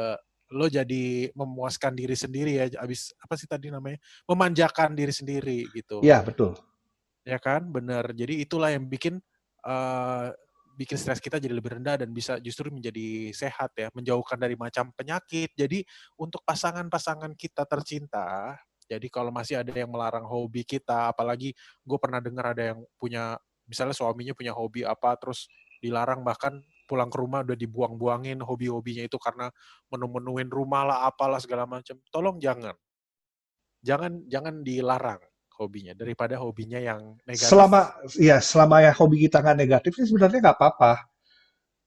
lo 0.53 0.69
jadi 0.69 1.33
memuaskan 1.33 1.97
diri 1.97 2.13
sendiri 2.13 2.51
ya 2.61 2.65
abis 2.85 3.11
apa 3.17 3.33
sih 3.33 3.49
tadi 3.49 3.73
namanya 3.73 3.97
memanjakan 4.29 4.93
diri 4.93 5.09
sendiri 5.09 5.65
gitu. 5.73 5.99
Iya, 6.05 6.21
betul. 6.21 6.53
ya 7.25 7.39
kan? 7.41 7.65
Bener. 7.71 8.13
Jadi 8.13 8.43
itulah 8.43 8.69
yang 8.69 8.85
bikin 8.85 9.17
eh, 9.65 10.27
bikin 10.77 10.97
stres 10.97 11.21
kita 11.21 11.37
jadi 11.41 11.53
lebih 11.53 11.79
rendah 11.79 12.05
dan 12.05 12.09
bisa 12.13 12.37
justru 12.41 12.73
menjadi 12.73 13.29
sehat 13.33 13.73
ya 13.77 13.89
menjauhkan 13.93 14.37
dari 14.37 14.53
macam 14.53 14.93
penyakit. 14.93 15.53
Jadi 15.57 15.81
untuk 16.21 16.45
pasangan-pasangan 16.45 17.33
kita 17.33 17.65
tercinta 17.65 18.57
jadi 18.87 19.07
kalau 19.07 19.31
masih 19.31 19.59
ada 19.63 19.71
yang 19.71 19.89
melarang 19.89 20.27
hobi 20.27 20.67
kita 20.67 21.11
apalagi 21.15 21.55
gue 21.83 21.97
pernah 21.99 22.19
dengar 22.19 22.51
ada 22.51 22.75
yang 22.75 22.79
punya 22.99 23.39
misalnya 23.67 23.95
suaminya 23.95 24.35
punya 24.35 24.51
hobi 24.51 24.83
apa 24.83 25.15
terus 25.15 25.47
dilarang 25.79 26.23
bahkan 26.23 26.59
pulang 26.93 27.09
ke 27.09 27.17
rumah 27.17 27.41
udah 27.41 27.57
dibuang-buangin 27.57 28.37
hobi-hobinya 28.45 29.01
itu 29.01 29.17
karena 29.17 29.49
menu-menuin 29.89 30.53
rumah 30.53 30.85
lah 30.85 30.97
apalah 31.09 31.41
segala 31.41 31.65
macam 31.65 31.97
tolong 32.13 32.37
jangan 32.37 32.77
jangan 33.81 34.21
jangan 34.29 34.61
dilarang 34.61 35.21
hobinya 35.57 35.93
daripada 35.97 36.37
hobinya 36.37 36.77
yang 36.77 37.17
negatif 37.25 37.49
Selama 37.49 37.97
ya 38.17 38.37
selama 38.37 38.85
ya 38.85 38.91
hobi 38.93 39.25
kita 39.25 39.41
nggak 39.41 39.57
negatif 39.57 39.91
sih 39.97 40.05
sebenarnya 40.05 40.39
nggak 40.49 40.57
apa-apa. 40.61 41.09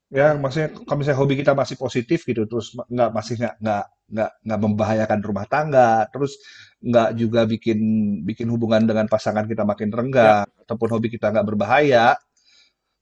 Ya, 0.06 0.38
maksudnya 0.38 0.70
kalau 0.86 1.02
misalnya 1.02 1.18
hobi 1.18 1.34
kita 1.34 1.50
masih 1.50 1.74
positif 1.74 2.22
gitu, 2.22 2.46
terus 2.46 2.70
nggak 2.78 3.10
masih 3.10 3.42
nggak 3.42 3.54
nggak 3.58 3.84
nggak 4.06 4.30
nggak 4.46 4.60
membahayakan 4.62 5.20
rumah 5.26 5.46
tangga, 5.50 6.06
terus 6.14 6.38
nggak 6.78 7.18
juga 7.18 7.42
bikin 7.42 7.78
bikin 8.22 8.46
hubungan 8.54 8.86
dengan 8.86 9.10
pasangan 9.10 9.50
kita 9.50 9.66
makin 9.66 9.90
renggang, 9.90 10.46
ataupun 10.62 10.88
hobi 10.94 11.10
kita 11.10 11.34
nggak 11.34 11.46
berbahaya. 11.50 12.14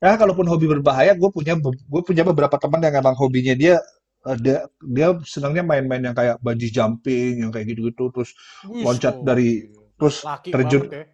Ya, 0.04 0.20
kalaupun 0.20 0.44
hobi 0.52 0.66
berbahaya, 0.68 1.16
gue 1.16 1.30
punya 1.32 1.56
gue 1.64 2.02
punya 2.04 2.22
beberapa 2.28 2.56
teman 2.60 2.84
yang 2.84 2.92
emang 3.00 3.16
hobinya 3.16 3.54
dia 3.56 3.80
eh, 4.28 4.36
dia 4.44 4.58
dia 4.84 5.08
senangnya 5.24 5.64
main-main 5.64 6.02
yang 6.12 6.16
kayak 6.16 6.36
bungee 6.44 6.68
jumping, 6.68 7.40
yang 7.40 7.50
kayak 7.54 7.72
gitu-gitu, 7.72 8.12
terus 8.12 8.30
Wih, 8.68 8.84
loncat 8.84 9.14
oh, 9.16 9.24
dari 9.24 9.64
terus 9.96 10.16
laki 10.26 10.50
terjun 10.52 10.82
ya. 10.90 11.04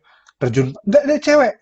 terjun 0.41 0.67
enggak 0.89 1.03
dia 1.07 1.19
cewek 1.21 1.53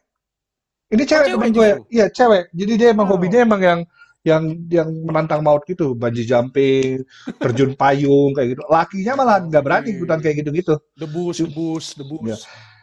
ini 0.88 1.02
cewek 1.04 1.26
cewek 1.28 1.34
teman 1.36 1.50
gue 1.52 1.68
justru? 1.68 1.82
iya 1.92 2.06
cewek 2.08 2.44
jadi 2.54 2.72
dia 2.80 2.88
emang 2.94 3.06
Wow. 3.10 3.14
hobinya 3.18 3.38
emang 3.44 3.60
yang 3.60 3.80
yang 4.26 4.42
yang 4.70 4.88
menantang 5.06 5.40
maut 5.42 5.62
gitu 5.66 5.98
bungee 5.98 6.24
jumping 6.24 7.02
terjun 7.42 7.72
payung 7.80 8.30
kayak 8.38 8.48
gitu 8.56 8.62
lakinya 8.70 9.12
malah 9.18 9.36
nggak 9.44 9.62
berani 9.66 9.88
ikutan 9.98 10.18
kayak 10.22 10.36
gitu 10.46 10.50
gitu 10.54 10.74
debus 10.96 11.36
debus 11.42 11.84
debus 11.98 12.22
Ya. 12.24 12.36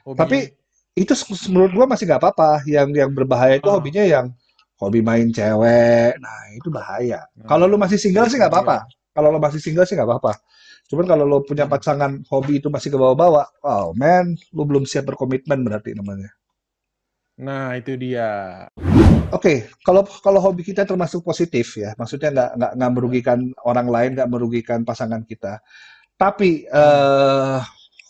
hobinya. 0.05 0.19
tapi 0.21 0.39
itu 0.95 1.13
menurut 1.51 1.71
gue 1.75 1.85
masih 1.91 2.03
nggak 2.07 2.21
apa-apa 2.23 2.51
yang 2.67 2.87
yang 2.95 3.11
berbahaya 3.11 3.59
itu 3.59 3.67
Ah. 3.67 3.75
hobinya 3.77 4.03
yang 4.03 4.25
hobi 4.79 4.99
main 5.03 5.27
cewek 5.31 6.15
nah 6.23 6.39
itu 6.55 6.67
bahaya 6.71 7.19
Nah, 7.35 7.47
kalau 7.49 7.65
lu 7.67 7.77
masih 7.79 7.99
single 7.99 8.27
sih 8.31 8.37
nggak 8.39 8.51
iya. 8.51 8.57
apa-apa 8.63 8.77
kalau 9.15 9.29
lu 9.35 9.39
masih 9.39 9.59
single 9.63 9.85
sih 9.87 9.95
nggak 9.97 10.09
apa-apa 10.09 10.33
Cuman 10.85 11.05
kalau 11.09 11.25
lo 11.25 11.41
punya 11.41 11.65
Hmm. 11.65 11.73
pasangan 11.73 12.11
hobi 12.29 12.61
itu 12.61 12.69
masih 12.69 12.93
ke 12.93 12.97
bawah-bawah, 13.01 13.45
wow 13.65 13.89
man, 13.97 14.37
lo 14.53 14.63
belum 14.69 14.85
siap 14.85 15.09
berkomitmen 15.09 15.65
berarti 15.65 15.97
namanya. 15.97 16.29
Nah, 17.45 17.75
itu 17.79 17.93
dia. 17.99 18.29
Oke, 19.33 19.67
kalau 19.83 20.05
kalau 20.23 20.39
hobi 20.39 20.61
kita 20.63 20.85
termasuk 20.87 21.25
positif 21.25 21.75
ya, 21.81 21.91
maksudnya 21.99 22.29
nggak 22.31 22.49
nggak 22.57 22.71
nggak 22.79 22.91
merugikan 22.95 23.39
orang 23.65 23.87
lain, 23.89 24.09
nggak 24.15 24.29
merugikan 24.31 24.79
pasangan 24.87 25.21
kita. 25.25 25.59
Tapi 26.15 26.65
eh 26.69 27.59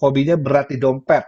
hobinya 0.04 0.36
berat 0.40 0.68
di 0.74 0.78
dompet. 0.82 1.24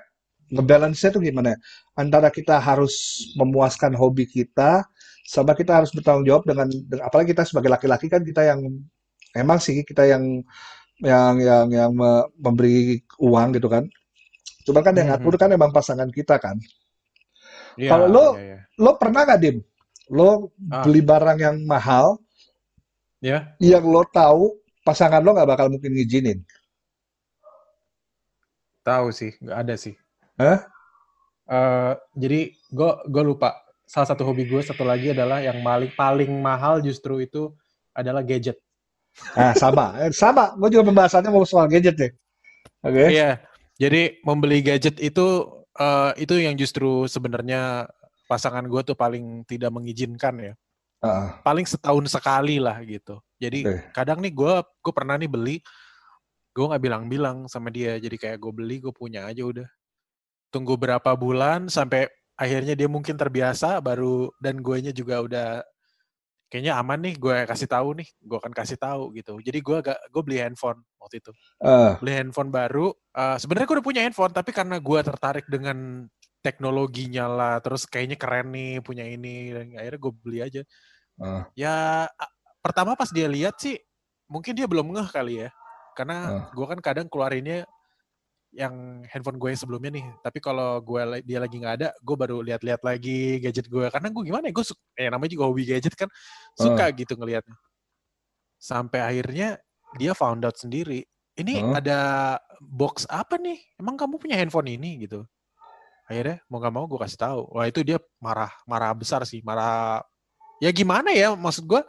Ngebalance-nya 0.48 1.10
tuh 1.12 1.22
gimana? 1.24 1.56
Antara 1.98 2.32
kita 2.32 2.56
harus 2.62 3.28
memuaskan 3.36 3.92
hobi 4.00 4.24
kita, 4.30 4.88
sama 5.28 5.52
kita 5.52 5.76
harus 5.84 5.92
bertanggung 5.92 6.24
jawab 6.24 6.44
dengan, 6.48 6.68
dengan 6.72 7.04
apalagi 7.04 7.36
kita 7.36 7.44
sebagai 7.44 7.68
laki-laki 7.68 8.08
kan 8.08 8.24
kita 8.24 8.48
yang 8.48 8.64
emang 9.36 9.60
sih 9.60 9.84
kita 9.84 10.08
yang 10.08 10.24
yang 11.04 11.36
yang 11.38 11.68
yang 11.70 11.92
me- 11.92 12.28
memberi 12.40 13.04
uang 13.20 13.60
gitu 13.60 13.68
kan. 13.68 13.84
Cuman 14.64 14.82
kan 14.84 14.94
yang 14.96 15.08
Mhm. 15.12 15.14
ngatur 15.20 15.36
kan 15.36 15.50
emang 15.52 15.72
pasangan 15.76 16.08
kita 16.12 16.40
kan. 16.40 16.56
Iya, 17.78 17.90
Kalau 17.94 18.08
lo 18.10 18.26
iya, 18.40 18.44
iya. 18.44 18.60
lo 18.80 18.92
pernah 18.98 19.22
nggak 19.28 19.40
Dim? 19.44 19.58
Lo 20.10 20.50
Ah. 20.72 20.82
beli 20.88 21.02
barang 21.04 21.38
yang 21.38 21.58
mahal, 21.68 22.18
Ya, 23.20 23.58
yang 23.60 23.84
lo 23.84 24.06
tahu 24.08 24.56
pasangan 24.88 25.20
lo 25.20 25.36
nggak 25.36 25.50
bakal 25.50 25.68
mungkin 25.68 25.92
ngizinin. 25.94 26.40
tahu 28.88 29.12
sih, 29.12 29.36
nggak 29.44 29.58
ada 29.68 29.76
sih. 29.76 29.96
Hah? 30.38 30.60
Eh, 31.48 31.94
jadi 32.14 32.40
gue 32.54 32.92
gue 33.08 33.24
lupa. 33.24 33.56
Salah 33.88 34.08
satu 34.12 34.28
hobi 34.28 34.44
gue 34.46 34.60
satu 34.60 34.84
lagi 34.84 35.16
adalah 35.16 35.40
yang 35.40 35.64
paling 35.64 35.92
paling 35.96 36.32
mahal 36.44 36.84
justru 36.84 37.24
itu 37.24 37.56
adalah 37.96 38.20
gadget. 38.22 38.60
Nah, 39.34 39.56
sama, 39.56 39.96
Eh, 40.04 40.12
sama. 40.14 40.54
Gue 40.60 40.70
juga 40.76 40.92
pembahasannya 40.92 41.32
mau 41.32 41.48
soal 41.48 41.72
gadget 41.72 41.96
deh. 41.96 42.12
Oke. 42.84 43.16
Iya. 43.16 43.42
Jadi 43.80 44.22
membeli 44.28 44.60
gadget 44.62 45.00
itu 45.00 45.48
eh, 45.80 46.12
itu 46.20 46.36
yang 46.36 46.54
justru 46.60 47.08
sebenarnya 47.08 47.88
pasangan 48.28 48.68
gue 48.68 48.82
tuh 48.84 48.98
paling 49.00 49.48
tidak 49.48 49.72
mengizinkan 49.72 50.36
ya. 50.38 50.54
Ah, 50.98 51.40
Paling 51.46 51.64
setahun 51.64 52.10
sekali 52.10 52.58
lah 52.58 52.82
gitu. 52.84 53.22
Jadi 53.38 53.64
Oke. 53.64 53.94
kadang 53.94 54.20
nih 54.20 54.34
gue 54.34 54.54
gue 54.66 54.94
pernah 54.94 55.14
nih 55.16 55.30
beli, 55.30 55.56
gue 56.58 56.66
nggak 56.66 56.84
bilang-bilang 56.84 57.46
sama 57.48 57.70
dia. 57.70 57.96
Jadi 58.02 58.18
kayak 58.18 58.38
gue 58.42 58.52
beli 58.52 58.82
gue 58.82 58.92
punya 58.92 59.30
aja 59.30 59.46
udah. 59.46 59.68
Tunggu 60.54 60.80
berapa 60.80 61.12
bulan 61.18 61.68
sampai 61.68 62.08
akhirnya 62.38 62.74
dia 62.78 62.88
mungkin 62.88 63.18
terbiasa 63.18 63.82
baru 63.82 64.32
dan 64.40 64.62
guenya 64.62 64.94
juga 64.94 65.20
udah 65.26 65.50
kayaknya 66.48 66.80
aman 66.80 67.00
nih 67.04 67.16
gue 67.20 67.38
kasih 67.44 67.68
tahu 67.68 68.00
nih 68.00 68.08
gue 68.24 68.38
akan 68.40 68.54
kasih 68.56 68.80
tahu 68.80 69.12
gitu 69.20 69.36
jadi 69.44 69.60
gue 69.60 69.76
agak 69.84 70.00
gue 70.08 70.22
beli 70.24 70.40
handphone 70.40 70.80
waktu 70.96 71.20
itu 71.20 71.32
ah, 71.60 72.00
beli 72.00 72.14
handphone 72.16 72.50
baru. 72.54 72.94
eh, 73.18 73.38
Sebenarnya 73.42 73.68
gue 73.68 73.76
udah 73.82 73.88
punya 73.88 74.02
handphone, 74.06 74.32
tapi 74.32 74.52
karena 74.56 74.78
gue 74.80 75.00
tertarik 75.04 75.46
dengan 75.50 76.08
teknologinya 76.46 77.26
lah, 77.28 77.56
terus 77.60 77.84
kayaknya 77.90 78.16
keren 78.16 78.54
nih 78.54 78.80
punya 78.80 79.04
ini, 79.04 79.52
dan 79.52 79.66
akhirnya 79.76 80.00
gue 80.00 80.14
beli 80.24 80.40
aja. 80.46 80.62
ah, 81.20 81.44
Ya 81.58 82.08
pertama 82.64 82.94
pas 82.96 83.10
dia 83.12 83.28
lihat 83.28 83.60
sih, 83.60 83.76
mungkin 84.30 84.54
dia 84.56 84.70
belum 84.70 84.94
ngeh 84.96 85.10
kali 85.12 85.44
ya, 85.48 85.50
karena 85.98 86.18
Ah. 86.32 86.48
gue 86.54 86.66
kan 86.70 86.80
kadang 86.80 87.08
keluarinnya 87.12 87.66
yang 88.58 89.06
handphone 89.06 89.38
gue 89.38 89.54
yang 89.54 89.62
sebelumnya 89.62 89.92
nih. 89.94 90.06
Tapi 90.26 90.42
kalau 90.42 90.82
gue 90.82 91.22
dia 91.22 91.38
lagi 91.38 91.62
nggak 91.62 91.76
ada, 91.78 91.90
gue 92.02 92.16
baru 92.18 92.42
lihat-lihat 92.42 92.82
lagi 92.82 93.38
gadget 93.38 93.70
gue. 93.70 93.86
Karena 93.94 94.10
gue 94.10 94.24
gimana 94.26 94.50
ya, 94.50 94.54
gue 94.58 94.66
suka, 94.66 94.82
ya 94.98 95.10
namanya 95.14 95.32
juga 95.38 95.46
hobi 95.46 95.64
gadget 95.70 95.94
kan, 95.94 96.10
suka 96.58 96.90
gitu 96.98 97.14
ngelihatnya. 97.14 97.54
Sampai 98.58 99.06
akhirnya 99.06 99.62
dia 100.02 100.18
found 100.18 100.42
out 100.42 100.58
sendiri. 100.58 101.06
Ini 101.38 101.62
Hah? 101.62 101.78
ada 101.78 102.00
box 102.58 103.06
apa 103.06 103.38
nih? 103.38 103.62
Emang 103.78 103.94
kamu 103.94 104.18
punya 104.18 104.34
handphone 104.34 104.74
ini 104.74 105.06
gitu? 105.06 105.22
Akhirnya 106.10 106.42
mau 106.50 106.58
gak 106.58 106.74
mau 106.74 106.90
gue 106.90 106.98
kasih 106.98 107.20
tahu. 107.22 107.42
Wah 107.54 107.70
itu 107.70 107.86
dia 107.86 108.02
marah, 108.18 108.50
marah 108.66 108.90
besar 108.98 109.22
sih, 109.30 109.46
marah. 109.46 110.02
Ya 110.58 110.74
gimana 110.74 111.14
ya, 111.14 111.38
maksud 111.38 111.70
gue, 111.70 111.86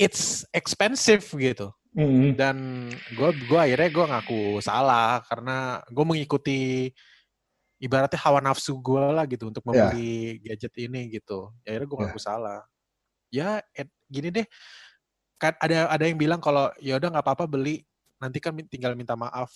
it's 0.00 0.48
expensive 0.56 1.20
gitu 1.36 1.68
mm, 1.94 2.34
dan 2.34 2.56
gue 3.14 3.30
gua 3.46 3.64
akhirnya 3.66 3.90
gue 3.90 4.06
ngaku 4.10 4.40
salah 4.60 5.22
karena 5.24 5.80
gue 5.88 6.04
mengikuti 6.04 6.90
ibaratnya 7.78 8.18
hawa 8.20 8.40
nafsu 8.40 8.74
gue 8.78 9.02
lah 9.12 9.24
gitu 9.26 9.50
untuk 9.50 9.62
Ya. 9.66 9.88
membeli 9.90 10.40
gadget 10.40 10.74
ini 10.78 11.00
gitu. 11.12 11.52
Ya, 11.62 11.74
akhirnya 11.76 11.88
gue 11.88 11.98
Ya. 11.98 12.02
ngaku 12.08 12.20
salah. 12.20 12.60
Ya 13.30 13.48
et- 13.74 13.92
gini 14.08 14.30
deh. 14.30 14.46
Kan 15.38 15.54
ada 15.58 15.90
ada 15.90 16.04
yang 16.06 16.16
bilang 16.16 16.38
kalau 16.40 16.70
ya 16.78 16.96
udah 16.96 17.10
nggak 17.12 17.24
apa-apa 17.26 17.44
beli 17.50 17.82
nanti 18.22 18.38
kan 18.40 18.54
tinggal 18.70 18.94
minta 18.94 19.18
maaf 19.18 19.50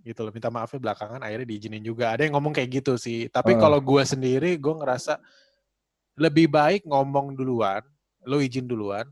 gitu 0.00 0.22
loh. 0.22 0.30
Minta 0.32 0.48
maafnya 0.48 0.78
belakangan 0.78 1.20
akhirnya 1.20 1.44
diizinin 1.50 1.82
juga. 1.82 2.14
Ada 2.14 2.24
yang 2.30 2.38
ngomong 2.38 2.54
kayak 2.54 2.80
gitu 2.80 2.94
sih. 2.96 3.26
Tapi 3.28 3.58
Ah. 3.58 3.60
kalau 3.66 3.78
gue 3.82 4.02
sendiri 4.06 4.54
gue 4.56 4.74
ngerasa 4.78 5.18
lebih 6.16 6.48
baik 6.48 6.88
ngomong 6.88 7.36
duluan 7.36 7.84
lo 8.24 8.40
izin 8.40 8.64
duluan 8.64 9.04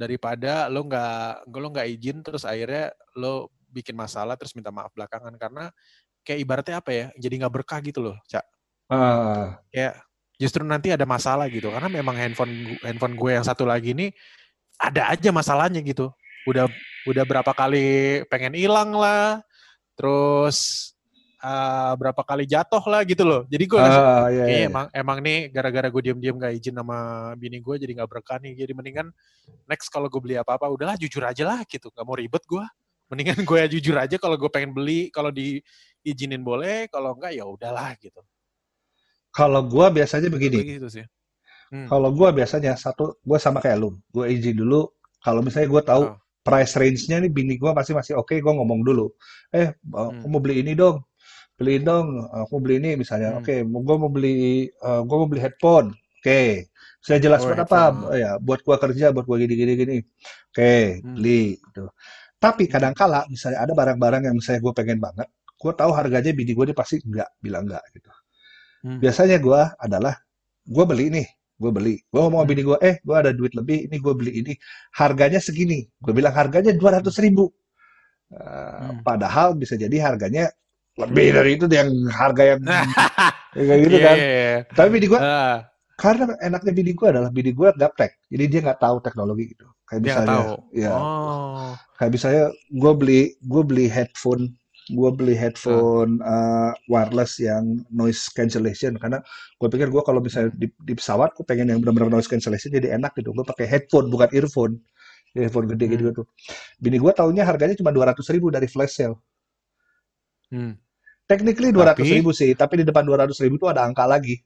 daripada 0.00 0.72
lo 0.72 0.88
nggak 0.88 1.44
lo 1.52 1.68
nggak 1.68 1.88
izin 2.00 2.24
terus 2.24 2.48
akhirnya 2.48 2.96
lo 3.20 3.52
bikin 3.68 3.92
masalah 3.92 4.40
terus 4.40 4.56
minta 4.56 4.72
maaf 4.72 4.88
belakangan. 4.96 5.36
Karena 5.36 5.68
kayak 6.24 6.40
ibaratnya 6.40 6.76
apa 6.80 6.90
ya 6.92 7.06
jadi 7.16 7.34
nggak 7.44 7.54
berkah 7.60 7.80
gitu 7.80 8.04
loh 8.04 8.16
cak 8.28 8.44
ah, 8.92 9.56
kayak 9.72 10.04
justru 10.36 10.60
nanti 10.64 10.92
ada 10.92 11.08
masalah 11.08 11.48
gitu 11.48 11.72
karena 11.72 11.88
memang 11.88 12.12
handphone 12.12 12.76
handphone 12.84 13.16
gue 13.16 13.30
yang 13.40 13.44
satu 13.44 13.64
lagi 13.64 13.96
ini 13.96 14.12
ada 14.80 15.12
aja 15.12 15.28
masalahnya 15.28 15.84
gitu. 15.84 16.08
Udah 16.48 16.64
udah 17.04 17.24
berapa 17.28 17.52
kali 17.52 18.24
pengen 18.32 18.56
hilang 18.56 18.96
lah 18.96 19.44
terus 19.92 20.90
ah, 21.40 21.92
berapa 21.96 22.20
kali 22.22 22.44
jatuh 22.44 22.84
lah 22.84 23.00
gitu 23.04 23.24
loh 23.24 23.42
jadi 23.48 23.64
gue 23.64 23.80
ah, 23.80 24.28
iya, 24.28 24.44
Kayaknya 24.44 24.58
iya. 24.60 24.68
emang 24.68 24.86
emang 24.92 25.18
nih 25.24 25.38
gara-gara 25.48 25.88
gue 25.88 26.02
diem-diem 26.04 26.36
gak 26.36 26.52
izin 26.54 26.74
sama 26.76 26.98
bini 27.36 27.58
gue 27.64 27.74
jadi 27.80 27.92
nggak 27.96 28.08
berkah 28.08 28.38
nih. 28.38 28.52
Jadi 28.60 28.72
mendingan 28.76 29.08
next 29.64 29.88
kalau 29.88 30.06
gue 30.12 30.20
beli 30.20 30.36
apa-apa 30.36 30.68
udahlah 30.68 30.96
jujur 31.00 31.24
aja 31.24 31.42
lah 31.48 31.60
gitu. 31.64 31.88
Gak 31.90 32.04
mau 32.04 32.14
ribet 32.14 32.44
gue. 32.44 32.64
Mendingan 33.10 33.42
gue 33.42 33.56
ya 33.58 33.66
jujur 33.74 33.96
aja 33.98 34.16
kalau 34.20 34.36
gue 34.38 34.50
pengen 34.52 34.70
beli, 34.76 35.08
kalau 35.10 35.32
diizinin 35.32 36.44
boleh, 36.44 36.86
kalau 36.92 37.16
enggak 37.16 37.32
ya 37.34 37.44
udahlah 37.48 37.96
gitu. 37.98 38.20
Kalau 39.30 39.62
gua 39.62 39.94
biasanya 39.94 40.26
begini, 40.26 40.58
Begitu 40.58 40.88
sih. 40.90 41.06
Hmm. 41.70 41.86
kalau 41.86 42.10
gua 42.10 42.34
biasanya 42.34 42.74
satu, 42.74 43.14
gua 43.22 43.38
sama 43.38 43.62
kayak 43.62 43.78
lu, 43.78 43.94
gua 44.10 44.26
izin 44.26 44.58
dulu. 44.58 44.90
Kalau 45.22 45.38
misalnya 45.38 45.70
gua 45.70 45.82
tahu 45.86 46.02
Ah. 46.10 46.18
price 46.42 46.74
range-nya 46.74 47.22
nih 47.22 47.30
bini 47.30 47.54
gua 47.54 47.70
masih 47.70 47.94
masih 47.94 48.18
oke, 48.18 48.34
gua 48.42 48.58
ngomong 48.58 48.82
dulu. 48.82 49.06
Eh, 49.54 49.70
aku 49.86 50.26
Hmm. 50.26 50.30
mau 50.34 50.42
beli 50.42 50.66
ini 50.66 50.74
dong, 50.74 50.98
beliin 51.60 51.82
dong. 51.84 52.06
Aku 52.32 52.58
mau 52.58 52.62
beli 52.64 52.74
ini 52.80 52.90
misalnya. 52.96 53.36
Hmm. 53.36 53.40
Oke, 53.44 53.60
mau 53.68 53.80
gua 53.84 53.96
mau 54.00 54.10
beli, 54.10 54.64
eh, 54.72 55.00
gua 55.04 55.16
mau 55.20 55.28
beli 55.28 55.42
headphone. 55.44 55.92
Oke, 56.20 56.68
saya 57.00 57.18
jelas 57.20 57.44
Oh, 57.44 57.52
buat 57.52 57.60
apa? 57.60 57.64
headphone. 57.64 57.96
Oh, 58.08 58.16
ya, 58.16 58.30
buat 58.40 58.60
gua 58.64 58.76
kerja, 58.80 59.12
buat 59.12 59.24
gua 59.28 59.36
gini 59.40 59.54
gini 59.56 59.72
gini. 59.76 59.96
Oke, 60.50 61.00
Hmm. 61.04 61.14
beli. 61.20 61.60
Gitu. 61.60 61.84
Tapi 62.40 62.64
Hmm. 62.66 62.72
kadang-kala 62.72 63.20
misalnya 63.28 63.60
ada 63.64 63.72
barang-barang 63.76 64.22
yang 64.32 64.34
misalnya 64.40 64.60
gue 64.64 64.72
pengen 64.72 64.96
banget, 64.96 65.28
gue 65.60 65.72
tahu 65.76 65.92
harganya 65.92 66.32
bini 66.32 66.56
gue 66.56 66.72
dia 66.72 66.76
pasti 66.76 66.96
enggak, 67.04 67.28
bilang 67.36 67.68
enggak 67.68 67.84
gitu. 67.92 68.08
Hmm. 68.80 68.96
Biasanya 68.96 69.36
gue 69.36 69.60
adalah 69.76 70.14
gue 70.64 70.84
beli 70.88 71.06
nih, 71.12 71.26
gue 71.60 71.70
beli. 71.70 71.94
Gue 72.08 72.20
ngomong 72.24 72.40
sama 72.40 72.44
Hmm. 72.48 72.52
bini 72.56 72.62
gue, 72.64 72.78
eh 72.80 72.96
gue 73.04 73.12
ada 73.12 73.30
duit 73.36 73.52
lebih, 73.52 73.78
ini 73.92 73.96
gue 74.00 74.14
beli 74.16 74.32
ini. 74.40 74.52
Harganya 74.96 75.36
segini. 75.36 75.84
Gue 76.00 76.16
bilang 76.16 76.32
harganya 76.32 76.72
200 76.72 77.20
ribu. 77.20 77.44
Uh, 78.32 78.40
Hmm. 78.96 79.02
Padahal 79.04 79.52
bisa 79.58 79.76
jadi 79.76 79.96
harganya 80.00 80.48
lebih 81.02 81.26
dari 81.32 81.50
itu 81.56 81.64
yang 81.68 81.88
harga 82.10 82.42
yang 82.56 82.60
kayak 83.56 83.78
gitu 83.86 83.96
Iya, 83.96 84.06
kan. 84.06 84.16
iya, 84.16 84.28
iya. 84.30 84.58
Tapi 84.70 84.88
bini 84.94 85.06
gue, 85.10 85.20
Ah, 85.20 85.66
karena 85.96 86.24
enaknya 86.40 86.72
bini 86.72 86.92
gue 86.92 87.06
adalah 87.08 87.30
bini 87.30 87.50
gue 87.50 87.68
gaptek. 87.74 88.12
Jadi 88.28 88.44
dia 88.46 88.60
nggak 88.64 88.80
tahu 88.80 88.96
teknologi 89.00 89.44
gitu. 89.52 89.66
Kayak 89.84 90.00
dia 90.00 90.08
misalnya, 90.14 90.30
tahu. 90.38 90.50
ya 90.70 90.92
Oh. 90.94 91.72
kayak 91.98 92.10
misalnya 92.14 92.44
gue 92.70 92.92
beli 92.94 93.20
gue 93.42 93.62
beli 93.66 93.86
headphone 93.90 94.54
gue 94.90 95.10
beli 95.14 95.34
headphone 95.38 96.18
uh, 96.22 96.70
wireless 96.90 97.38
yang 97.38 97.78
noise 97.90 98.26
cancellation 98.30 98.98
karena 98.98 99.22
gue 99.58 99.68
pikir 99.70 99.86
gue 99.86 100.02
kalau 100.02 100.18
misalnya 100.18 100.50
di, 100.54 100.66
di 100.82 100.94
pesawat 100.98 101.30
gue 101.38 101.46
pengen 101.46 101.70
yang 101.70 101.78
benar-benar 101.78 102.10
noise 102.10 102.26
cancellation 102.26 102.70
jadi 102.70 102.98
enak 102.98 103.14
gitu 103.14 103.30
gue 103.30 103.46
pakai 103.46 103.66
headphone 103.70 104.10
bukan 104.10 104.26
earphone 104.34 104.74
earphone 105.34 105.70
gede 105.70 105.84
gitu 105.90 106.10
Hmm. 106.10 106.16
tuh 106.22 106.26
bini 106.78 106.98
gue 106.98 107.12
taunya 107.14 107.46
harganya 107.46 107.74
cuma 107.78 107.94
200 107.94 108.18
ribu 108.34 108.50
dari 108.50 108.66
flash 108.66 108.98
sale 108.98 109.14
Hmm. 110.50 110.74
Technically 111.30 111.70
200 111.76 112.08
Tapi 112.08 112.10
ribu 112.14 112.30
sih 112.40 112.50
tapi 112.60 112.74
di 112.82 112.84
depan 112.88 113.04
200 113.08 113.38
ribu 113.44 113.54
tuh 113.62 113.68
ada 113.72 113.82
angka 113.88 114.04
lagi 114.14 114.36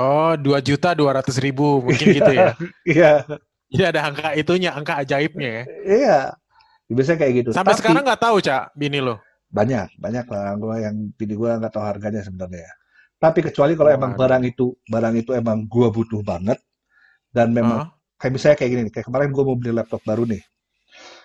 oh 0.00 0.32
dua 0.44 0.58
juta 0.64 0.88
dua 0.96 1.10
ratus 1.20 1.36
ribu 1.44 1.82
mungkin 1.84 2.08
gitu 2.16 2.30
ya. 2.32 2.48
iya 2.92 3.12
Jadi 3.72 3.84
ada 3.88 4.00
angka 4.08 4.28
itunya, 4.36 4.70
angka 4.76 5.00
ajaibnya 5.00 5.48
ya. 5.48 5.64
iya 5.86 6.16
biasanya 6.90 7.18
kayak 7.24 7.34
gitu 7.44 7.52
Sampai 7.54 7.72
tapi 7.72 7.78
sekarang 7.78 8.02
nggak 8.06 8.20
tahu 8.24 8.36
cak 8.46 8.62
bini 8.80 8.98
lo. 9.06 9.14
banyak 9.52 9.88
banyak 10.00 10.26
lah 10.32 10.56
gue 10.56 10.76
yang 10.84 10.96
bini 11.18 11.34
gue 11.36 11.50
nggak 11.60 11.72
tahu 11.76 11.84
harganya 11.84 12.20
sebenarnya 12.24 12.68
tapi 13.22 13.38
kecuali 13.46 13.72
kalau 13.78 13.90
Oh, 13.92 13.98
emang 13.98 14.12
ada. 14.16 14.18
barang 14.20 14.42
itu 14.48 14.66
barang 14.88 15.14
itu 15.22 15.30
emang 15.36 15.58
gue 15.68 15.88
butuh 15.96 16.20
banget 16.24 16.58
dan 17.36 17.48
memang 17.58 17.80
Ah, 17.80 17.92
kayak 18.20 18.32
misalnya 18.36 18.56
kayak 18.60 18.70
gini 18.72 18.82
nih, 18.88 18.92
kayak 18.94 19.06
kemarin 19.08 19.30
gue 19.36 19.44
mau 19.48 19.56
beli 19.60 19.72
laptop 19.76 20.02
baru 20.08 20.24
nih 20.28 20.42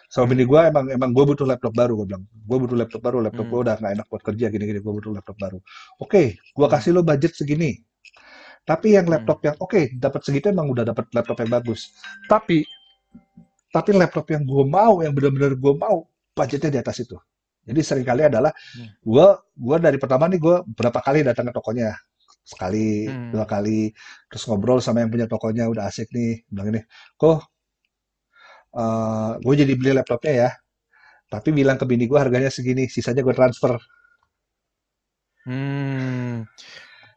Sama 0.07 0.31
bini 0.31 0.47
gue 0.47 0.55
emang 0.71 0.87
emang 0.87 1.11
gue 1.11 1.23
butuh 1.27 1.43
laptop 1.43 1.75
baru 1.75 1.99
gue 1.99 2.07
bilang. 2.15 2.23
Gue 2.31 2.57
butuh 2.63 2.77
laptop 2.79 3.01
baru, 3.03 3.17
laptop 3.19 3.43
Hmm. 3.43 3.51
gue 3.51 3.59
udah 3.67 3.75
nggak 3.75 3.93
enak 3.99 4.07
buat 4.07 4.23
kerja 4.23 4.45
gini-gini. 4.47 4.79
Gue 4.79 4.93
butuh 4.95 5.11
laptop 5.11 5.35
baru. 5.35 5.59
Oke, 5.99 6.39
gue 6.39 6.67
Hmm. 6.67 6.73
kasih 6.73 6.91
lo 6.95 7.01
budget 7.03 7.35
segini. 7.35 7.75
Tapi 8.63 8.95
yang 8.95 9.07
Hmm. 9.07 9.19
laptop 9.19 9.39
yang 9.43 9.55
oke 9.59 9.81
dapat 9.99 10.21
segitu 10.23 10.47
emang 10.51 10.67
udah 10.71 10.87
dapat 10.87 11.11
laptop 11.11 11.37
yang 11.43 11.51
bagus. 11.51 11.91
Tapi 12.27 12.63
tapi 13.67 13.89
laptop 13.93 14.25
yang 14.31 14.47
gue 14.47 14.63
mau, 14.63 15.03
yang 15.03 15.11
benar-benar 15.11 15.53
gue 15.59 15.73
mau, 15.75 16.07
budgetnya 16.33 16.71
di 16.71 16.79
atas 16.79 17.03
itu. 17.03 17.19
Jadi 17.67 17.79
sering 17.83 18.07
kali 18.07 18.23
adalah 18.31 18.55
Hmm. 18.55 18.87
gue 19.03 19.27
gue 19.59 19.75
dari 19.83 19.97
pertama 19.99 20.31
nih 20.31 20.39
gue 20.39 20.55
berapa 20.71 20.99
kali 21.03 21.19
datang 21.27 21.51
ke 21.51 21.53
tokonya 21.55 21.91
sekali 22.47 23.11
Hmm. 23.11 23.35
dua 23.35 23.43
kali 23.43 23.91
terus 24.31 24.47
ngobrol 24.47 24.79
sama 24.79 25.03
yang 25.03 25.11
punya 25.11 25.27
tokonya 25.27 25.67
udah 25.67 25.91
asik 25.91 26.07
nih 26.15 26.47
bilang 26.47 26.71
ini 26.71 26.81
kok 27.19 27.43
gue 29.39 29.53
jadi 29.57 29.73
beli 29.73 29.91
laptopnya 29.95 30.33
ya 30.33 30.49
tapi 31.27 31.51
bilang 31.51 31.75
ke 31.75 31.83
bini 31.83 32.07
gue 32.07 32.19
harganya 32.19 32.47
segini 32.47 32.87
sisanya 32.87 33.21
gue 33.23 33.35
transfer 33.35 33.75
Hmm. 35.47 36.43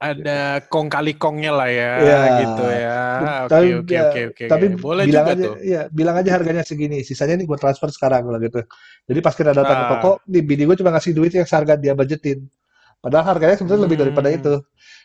Ada 0.00 0.64
kong 0.72 0.88
kali 0.88 1.18
kongnya 1.20 1.52
lah 1.52 1.68
ya, 1.68 1.92
Iya. 2.00 2.18
gitu 2.40 2.64
ya. 2.72 3.00
Oke, 3.44 3.58
oke, 3.84 3.92
ya, 3.92 4.02
oke, 4.08 4.20
oke. 4.32 4.44
tapi 4.48 4.64
Boleh 4.80 5.04
bilang 5.04 5.26
juga 5.28 5.34
aja 5.36 5.44
tuh. 5.44 5.56
ya 5.60 5.80
bilang 5.92 6.16
aja 6.16 6.30
harganya 6.40 6.62
segini 6.64 7.04
sisanya 7.04 7.36
nih 7.36 7.44
gue 7.44 7.58
transfer 7.60 7.90
sekarang 7.92 8.24
bilang 8.24 8.40
gitu 8.40 8.64
jadi 9.04 9.18
pas 9.20 9.34
kita 9.36 9.52
datang 9.52 9.76
ke 9.76 9.84
Ah. 9.84 9.90
toko 9.92 10.10
nih 10.24 10.40
bini 10.40 10.62
gue 10.64 10.76
cuma 10.80 10.94
ngasih 10.96 11.12
duit 11.12 11.34
yang 11.36 11.44
seharga 11.44 11.76
dia 11.76 11.92
budgetin 11.92 12.48
padahal 12.96 13.36
harganya 13.36 13.60
sebenarnya 13.60 13.82
lebih 13.84 13.98
daripada 14.00 14.28
Hmm. 14.32 14.38
itu 14.40 14.54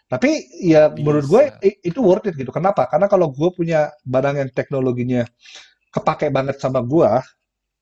tapi 0.07 0.29
ya 0.63 0.87
menurut 0.95 1.25
gue 1.27 1.43
Bisa. 1.59 1.81
itu 1.83 1.99
worth 1.99 2.29
it 2.31 2.35
gitu 2.39 2.51
kenapa 2.55 2.87
karena 2.87 3.11
kalau 3.11 3.27
gue 3.35 3.49
punya 3.51 3.91
barang 4.07 4.37
yang 4.39 4.49
teknologinya 4.55 5.27
kepake 5.95 6.27
banget 6.29 6.59
sama 6.59 6.83
gue 6.83 7.07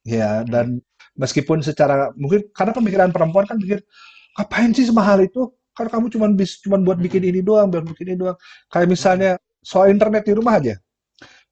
ya 0.05 0.43
Hmm. 0.43 0.47
dan 0.51 0.65
meskipun 1.17 1.63
secara 1.65 2.11
mungkin 2.19 2.45
karena 2.53 2.71
pemikiran 2.75 3.09
perempuan 3.09 3.45
kan 3.49 3.57
pikir 3.57 3.79
ngapain 4.37 4.71
sih 4.75 4.85
semahal 4.89 5.23
itu 5.23 5.49
kan 5.73 5.89
kamu 5.89 6.05
cuma 6.13 6.29
bis 6.29 6.61
cuman 6.61 6.85
buat 6.85 6.99
bikin 7.01 7.23
Hmm. 7.25 7.31
ini 7.33 7.39
doang 7.41 7.67
buat 7.73 7.85
bikin 7.87 8.13
ini 8.13 8.17
doang 8.19 8.37
kayak 8.69 8.87
misalnya 8.91 9.31
soal 9.63 9.89
internet 9.89 10.27
di 10.27 10.33
rumah 10.37 10.59
aja 10.61 10.75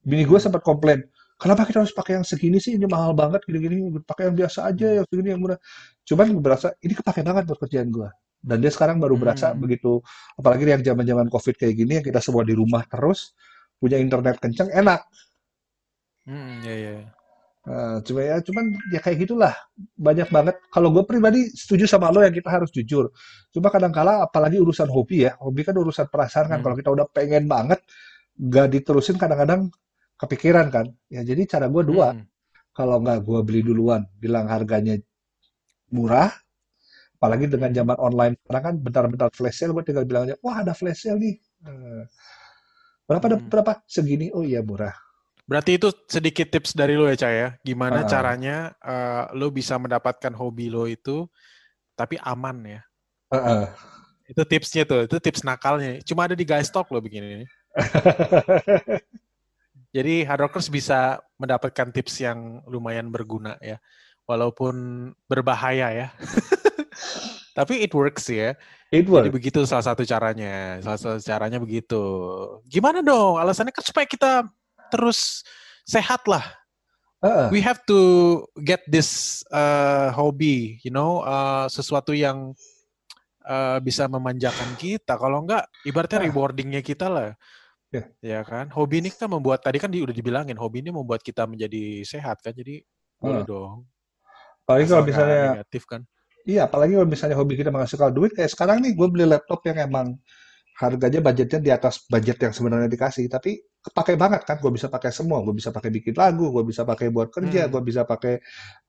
bini 0.04 0.24
gue 0.28 0.39
sempat 0.41 0.62
komplain 0.65 1.02
kenapa 1.41 1.65
kita 1.65 1.82
harus 1.82 1.93
pakai 1.93 2.21
yang 2.21 2.26
segini 2.28 2.58
sih 2.62 2.78
ini 2.78 2.86
mahal 2.86 3.13
banget 3.17 3.41
gini-gini 3.47 3.89
pakai 4.06 4.30
yang 4.30 4.36
biasa 4.38 4.60
aja 4.69 4.86
Hmm. 4.88 4.97
yang 5.02 5.06
segini 5.10 5.30
yang 5.34 5.41
murah 5.41 5.60
cuman 6.06 6.26
gue 6.36 6.43
berasa 6.43 6.67
ini 6.84 6.93
kepake 6.93 7.21
banget 7.26 7.43
buat 7.50 7.60
kerjaan 7.65 7.89
gue 7.89 8.10
dan 8.41 8.58
dia 8.60 8.71
sekarang 8.74 8.97
baru 9.00 9.15
berasa 9.15 9.54
Hmm. 9.54 9.62
begitu 9.63 10.02
apalagi 10.36 10.65
yang 10.67 10.84
zaman-zaman 10.84 11.30
covid 11.32 11.56
kayak 11.56 11.76
gini 11.78 11.91
yang 12.02 12.06
kita 12.06 12.19
semua 12.19 12.43
di 12.43 12.54
rumah 12.58 12.84
terus 12.89 13.32
punya 13.80 13.97
internet 13.97 14.38
kenceng 14.41 14.69
enak 14.74 15.02
Hmm, 16.28 16.62
ya, 16.62 16.76
ya. 16.78 16.94
Nah, 17.62 18.02
cuma 18.02 18.22
ya 18.26 18.38
cuman 18.42 18.66
ya 18.94 19.00
kayak 19.02 19.18
gitulah. 19.28 19.54
Banyak 19.98 20.30
banget. 20.34 20.56
Kalau 20.74 20.90
gue 20.94 21.04
pribadi 21.06 21.50
setuju 21.54 21.86
sama 21.86 22.10
lo 22.10 22.22
yang 22.26 22.34
kita 22.34 22.50
harus 22.50 22.70
jujur. 22.74 23.14
Cuma 23.54 23.70
kadang-kala 23.70 24.26
apalagi 24.26 24.58
urusan 24.58 24.90
hobi 24.90 25.30
ya. 25.30 25.38
Hobi 25.42 25.62
kan 25.66 25.78
urusan 25.78 26.10
perasaan 26.10 26.50
kan. 26.50 26.58
Hmm. 26.62 26.66
kalau 26.66 26.76
kita 26.78 26.90
udah 26.94 27.08
pengen 27.14 27.46
banget 27.50 27.80
gak 28.38 28.68
diterusin 28.74 29.18
kadang-kadang 29.22 29.70
kepikiran 30.18 30.68
kan. 30.74 30.86
Ya 31.10 31.22
jadi 31.26 31.46
cara 31.50 31.68
gue 31.70 31.84
dua. 31.86 32.14
Hmm. 32.18 32.26
kalau 32.72 33.04
nggak 33.04 33.28
gue 33.28 33.40
beli 33.44 33.62
duluan 33.68 34.08
bilang 34.16 34.48
harganya 34.48 34.96
murah 35.92 36.32
apalagi 37.20 37.46
dengan 37.52 37.70
zaman 37.76 37.98
online 38.00 38.34
sekarang 38.42 38.64
kan 38.64 38.76
bentar-bentar 38.80 39.30
flash 39.36 39.62
sale 39.62 39.76
gue 39.76 39.84
tinggal 39.86 40.08
bilang 40.08 40.26
aja 40.26 40.36
wah 40.42 40.64
ada 40.64 40.74
flash 40.74 41.06
sale 41.06 41.20
nih. 41.22 41.36
Eh, 41.68 42.04
berapa 43.06 43.26
Hmm. 43.28 43.48
berapa? 43.52 43.74
Segini. 43.86 44.32
Oh 44.32 44.42
iya 44.42 44.64
murah 44.64 44.96
Berarti 45.52 45.76
itu 45.76 45.92
sedikit 46.08 46.48
tips 46.48 46.72
dari 46.72 46.96
lo 46.96 47.12
ya, 47.12 47.20
Cah 47.20 47.34
ya. 47.36 47.50
Gimana 47.60 48.02
Ah. 48.02 48.08
caranya 48.08 48.72
eh, 48.80 49.24
lo 49.36 49.52
bisa 49.52 49.76
mendapatkan 49.76 50.32
hobi 50.32 50.72
lo 50.72 50.88
itu 50.88 51.28
tapi 51.92 52.16
aman 52.24 52.80
ya. 52.80 52.82
Heeh. 53.36 53.64
Itu 54.32 54.48
tipsnya 54.48 54.88
tuh, 54.88 55.12
itu 55.12 55.20
tips 55.20 55.44
nakalnya. 55.44 56.00
Cuma 56.08 56.24
ada 56.24 56.40
di 56.40 56.48
Guys 56.48 56.72
Talk 56.72 56.88
lo 56.88 57.04
begini. 57.04 57.44
Jadi 59.92 60.24
hard 60.24 60.48
rockers 60.48 60.72
bisa 60.72 61.20
mendapatkan 61.36 61.92
tips 61.92 62.24
yang 62.24 62.64
lumayan 62.64 63.12
berguna 63.12 63.60
ya. 63.60 63.76
Walaupun 64.24 64.74
berbahaya 65.28 65.92
ya. 65.92 66.08
Tapi 67.60 67.84
it 67.84 67.92
works 67.92 68.32
ya. 68.32 68.56
It 68.88 69.04
Jadi 69.04 69.12
works. 69.12 69.36
begitu 69.36 69.60
salah 69.68 69.84
satu 69.84 70.08
caranya. 70.08 70.80
Salah 70.80 70.96
satu 70.96 71.20
caranya 71.20 71.60
begitu. 71.60 72.00
Gimana 72.72 73.04
dong? 73.04 73.36
Alasannya 73.36 73.76
kan 73.76 73.84
supaya 73.84 74.08
kita 74.08 74.48
terus 74.92 75.48
sehat 75.88 76.28
lah. 76.28 76.44
Heeh. 77.22 77.48
We 77.54 77.60
have 77.62 77.80
to 77.86 78.00
get 78.60 78.82
this 78.90 79.42
uh, 79.54 80.10
hobby, 80.12 80.82
you 80.82 80.90
know, 80.90 81.22
uh, 81.22 81.70
sesuatu 81.70 82.18
yang 82.18 82.52
uh, 83.46 83.78
bisa 83.78 84.10
memanjakan 84.10 84.74
kita. 84.76 85.16
Kalau 85.22 85.46
enggak, 85.46 85.70
ibaratnya 85.86 86.20
Ah. 86.22 86.26
rewardingnya 86.26 86.82
kita 86.82 87.08
lah. 87.08 87.38
Ya. 87.94 88.04
Ya 88.24 88.40
kan? 88.42 88.74
Hobi 88.74 89.06
ini 89.06 89.14
kan 89.14 89.30
membuat, 89.30 89.62
tadi 89.62 89.78
kan 89.78 89.92
di, 89.94 90.02
udah 90.02 90.16
dibilangin, 90.16 90.58
hobi 90.58 90.82
ini 90.82 90.90
membuat 90.90 91.22
kita 91.22 91.46
menjadi 91.46 92.02
sehat 92.02 92.42
kan. 92.42 92.58
Jadi 92.58 92.82
boleh 93.22 93.44
Ah. 93.44 93.46
dong. 93.46 93.86
Apalagi 94.66 94.86
kalau 94.90 95.04
misalnya 95.06 95.40
negatif 95.62 95.84
kan. 95.86 96.02
Iya, 96.42 96.66
apalagi 96.66 96.98
kalau 96.98 97.06
misalnya 97.06 97.38
hobi 97.38 97.54
kita 97.54 97.70
menghasilkan 97.70 98.18
duit, 98.18 98.34
kayak 98.34 98.50
sekarang 98.50 98.82
nih 98.82 98.98
gue 98.98 99.08
beli 99.14 99.30
laptop 99.30 99.62
yang 99.70 99.78
emang 99.78 100.18
harganya 100.82 101.22
budgetnya 101.22 101.60
di 101.62 101.70
atas 101.70 102.02
budget 102.10 102.42
yang 102.42 102.50
sebenarnya 102.50 102.90
dikasih, 102.90 103.30
tapi 103.30 103.62
kepake 103.82 104.13
banget 104.13 104.46
kan, 104.46 104.62
gue 104.62 104.72
bisa 104.72 104.88
pakai 104.88 105.10
semua, 105.10 105.41
gue 105.41 105.54
bisa 105.58 105.74
pakai 105.74 105.89
bikin 105.89 106.13
lagu, 106.13 106.54
gue 106.54 106.63
bisa 106.65 106.86
pakai 106.86 107.10
buat 107.10 107.34
kerja, 107.34 107.65
Hmm. 107.65 107.72
gue 107.74 107.82
bisa 107.82 108.02
pakai 108.06 108.38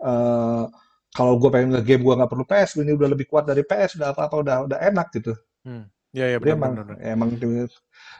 eh, 0.04 0.64
kalau 1.12 1.36
gue 1.36 1.48
pengen 1.52 1.76
nge-game 1.76 2.02
gue 2.04 2.14
nggak 2.16 2.30
perlu 2.30 2.44
PS, 2.48 2.80
ini 2.80 2.92
udah 2.96 3.08
lebih 3.12 3.26
kuat 3.28 3.44
dari 3.44 3.64
PS, 3.64 4.00
udah 4.00 4.12
apa-apa 4.16 4.36
udah 4.40 4.56
udah 4.68 4.78
enak 4.80 5.08
gitu. 5.16 5.32
Hmm. 5.64 5.88
Ya, 6.12 6.28
ya 6.28 6.36
benar 6.36 6.56
emang 6.60 6.72
benar. 6.76 6.96
emang 7.00 7.28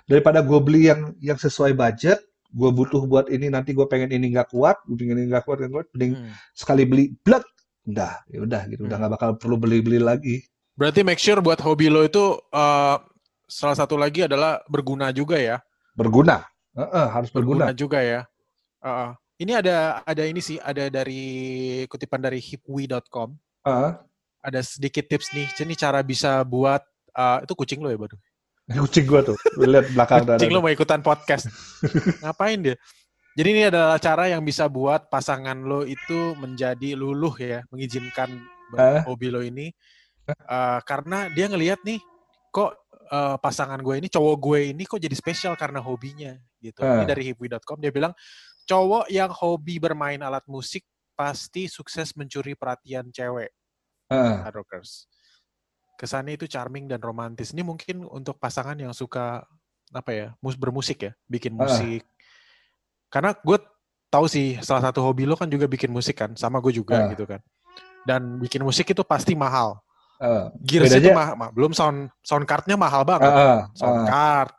daripada 0.09 0.41
gue 0.41 0.59
beli 0.65 0.89
yang 0.89 1.13
yang 1.21 1.37
sesuai 1.37 1.77
budget, 1.77 2.21
gue 2.53 2.71
butuh 2.73 3.05
buat 3.05 3.29
ini 3.29 3.53
nanti 3.53 3.77
gue 3.77 3.85
pengen 3.85 4.13
ini 4.13 4.33
nggak 4.33 4.49
kuat, 4.53 4.81
gue 4.89 4.97
pengen 4.97 5.25
ini 5.25 5.29
nggak 5.29 5.45
kuat, 5.45 5.61
nggak 5.61 5.73
kuat, 5.73 5.87
mending 5.97 6.13
Hmm. 6.17 6.33
sekali 6.57 6.85
beli, 6.89 7.13
blek, 7.21 7.45
udah, 7.89 8.13
ya 8.29 8.41
udah 8.45 8.63
gitu, 8.69 8.85
udah 8.89 8.97
Hmm. 8.97 9.01
nggak 9.09 9.13
bakal 9.21 9.31
perlu 9.37 9.57
beli-beli 9.61 10.01
lagi. 10.01 10.41
Berarti 10.73 11.05
make 11.05 11.21
sure 11.21 11.41
buat 11.45 11.61
hobi 11.61 11.93
lo 11.93 12.01
itu 12.01 12.41
uh, 12.53 12.97
salah 13.45 13.77
satu 13.77 14.01
lagi 14.01 14.25
adalah 14.25 14.65
berguna 14.73 15.13
juga 15.13 15.37
ya. 15.37 15.61
Berguna, 15.93 16.41
Heeh, 16.73 17.07
harus 17.13 17.29
berguna. 17.29 17.69
berguna 17.69 17.77
juga 17.77 17.99
ya. 18.01 18.21
Uh, 18.83 19.13
ini 19.39 19.53
ada 19.53 20.01
ada 20.07 20.23
ini 20.25 20.41
sih, 20.41 20.57
ada 20.63 20.89
dari 20.89 21.23
kutipan 21.87 22.23
dari 22.23 22.39
hipwi.com. 22.41 23.35
Heeh. 23.67 23.91
Ada 24.43 24.61
sedikit 24.65 25.07
tips 25.07 25.31
nih. 25.37 25.47
Ini 25.55 25.75
cara 25.79 26.03
bisa 26.03 26.43
buat 26.43 26.83
uh, 27.15 27.39
itu 27.45 27.53
kucing 27.55 27.81
lo 27.85 27.91
ya, 27.93 27.99
baru. 28.01 28.17
Kucing 28.87 29.05
gua 29.11 29.21
tuh, 29.27 29.37
lihat 29.59 29.91
belakang 29.93 30.25
Kucing 30.39 30.55
lo 30.55 30.63
mau 30.63 30.73
ikutan 30.73 31.03
podcast. 31.03 31.51
Ngapain 32.23 32.63
dia? 32.63 32.77
Jadi 33.33 33.49
ini 33.49 33.63
adalah 33.69 33.97
cara 33.97 34.29
yang 34.29 34.45
bisa 34.45 34.69
buat 34.69 35.09
pasangan 35.09 35.57
lo 35.65 35.83
itu 35.89 36.37
menjadi 36.37 36.97
luluh 36.97 37.33
ya, 37.41 37.65
mengizinkan 37.73 38.29
Ah. 38.73 39.05
hobi 39.05 39.29
lo 39.29 39.45
ini. 39.45 39.69
Uh, 40.49 40.81
karena 40.89 41.29
dia 41.29 41.45
ngelihat 41.45 41.85
nih, 41.85 42.01
kok 42.49 42.73
uh, 43.13 43.37
pasangan 43.37 43.77
gue 43.85 44.01
ini, 44.01 44.09
cowok 44.09 44.37
gue 44.41 44.61
ini 44.73 44.83
kok 44.89 44.97
jadi 44.99 45.13
spesial 45.13 45.55
karena 45.55 45.79
hobinya 45.85 46.33
gitu. 46.59 46.81
Ini 46.81 47.05
Ah. 47.05 47.09
dari 47.09 47.29
hipwi.com 47.31 47.77
dia 47.79 47.93
bilang, 47.93 48.17
cowok 48.65 49.13
yang 49.13 49.29
hobi 49.29 49.77
bermain 49.77 50.19
alat 50.19 50.43
musik 50.49 50.83
pasti 51.13 51.69
sukses 51.69 52.17
mencuri 52.17 52.57
perhatian 52.57 53.13
cewek. 53.13 53.53
Heeh. 54.13 54.45
hard 54.45 54.57
rockers. 54.61 55.09
Kesannya 55.97 56.37
itu 56.37 56.45
charming 56.45 56.85
dan 56.85 57.01
romantis. 57.01 57.57
Ini 57.57 57.65
mungkin 57.65 58.05
untuk 58.05 58.37
pasangan 58.37 58.77
yang 58.77 58.93
suka 58.93 59.41
apa 59.89 60.11
ya, 60.13 60.27
mus 60.45 60.57
bermusik 60.57 61.05
ya, 61.09 61.13
bikin 61.29 61.57
Ah. 61.57 61.65
musik. 61.65 62.05
Karena 63.09 63.33
gue 63.37 63.57
tahu 64.09 64.29
sih 64.29 64.61
salah 64.61 64.89
satu 64.89 65.01
hobi 65.01 65.25
lo 65.25 65.37
kan 65.37 65.49
juga 65.49 65.65
bikin 65.65 65.89
musik 65.89 66.17
kan, 66.21 66.33
sama 66.37 66.61
gue 66.61 66.77
juga 66.77 67.05
Ah. 67.05 67.09
gitu 67.13 67.25
kan. 67.25 67.41
Dan 68.05 68.37
bikin 68.37 68.61
musik 68.61 68.89
itu 68.89 69.01
pasti 69.01 69.33
mahal. 69.33 69.81
Heeh. 70.23 70.45
Gears 70.63 70.87
itu 70.89 71.03
Bedanya- 71.03 71.17
mahal, 71.19 71.35
ma- 71.35 71.51
belum 71.51 71.73
sound 71.75 71.99
sound 72.23 72.47
cardnya 72.47 72.79
mahal 72.79 73.03
banget. 73.03 73.27
Heeh. 73.29 73.61
Sound 73.75 73.99
Heeh. 73.99 74.07
card, 74.07 74.55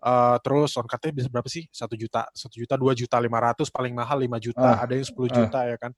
eh, 0.00 0.36
terus 0.40 0.68
sound 0.70 0.86
cardnya 0.86 1.12
bisa 1.12 1.28
berapa 1.28 1.50
sih? 1.50 1.66
Satu 1.68 1.98
juta, 1.98 2.30
satu 2.30 2.54
juta, 2.54 2.78
dua 2.78 2.94
juta, 2.94 3.18
lima 3.18 3.42
ratus, 3.42 3.68
paling 3.68 3.90
mahal 3.90 4.22
lima 4.22 4.38
juta, 4.38 4.78
Ah. 4.78 4.86
ada 4.86 4.94
yang 4.94 5.02
10 5.02 5.26
Ah. 5.28 5.34
juta 5.34 5.58
ya 5.66 5.76
kan. 5.76 5.90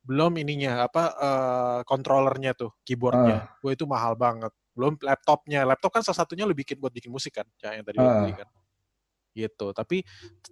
Belum 0.00 0.32
ininya 0.34 0.86
apa 0.86 1.02
eh, 1.12 1.78
controllernya 1.84 2.54
tuh, 2.54 2.72
keyboardnya, 2.82 3.52
Ah. 3.52 3.60
Wah, 3.60 3.70
itu 3.70 3.84
mahal 3.84 4.14
banget. 4.14 4.48
Belum 4.72 4.96
laptopnya, 4.96 5.64
laptop 5.64 5.90
kan 5.90 6.00
salah 6.00 6.20
satunya 6.20 6.44
lo 6.44 6.52
bikin 6.52 6.76
buat 6.76 6.90
bikin 6.90 7.08
musik 7.08 7.34
kan, 7.34 7.44
ya, 7.58 7.74
yang 7.74 7.84
tadi 7.84 7.96
lo 7.96 8.06
Ah. 8.06 8.22
beli 8.22 8.32
kan. 8.32 8.48
Gitu. 9.32 9.66
Tapi 9.70 10.00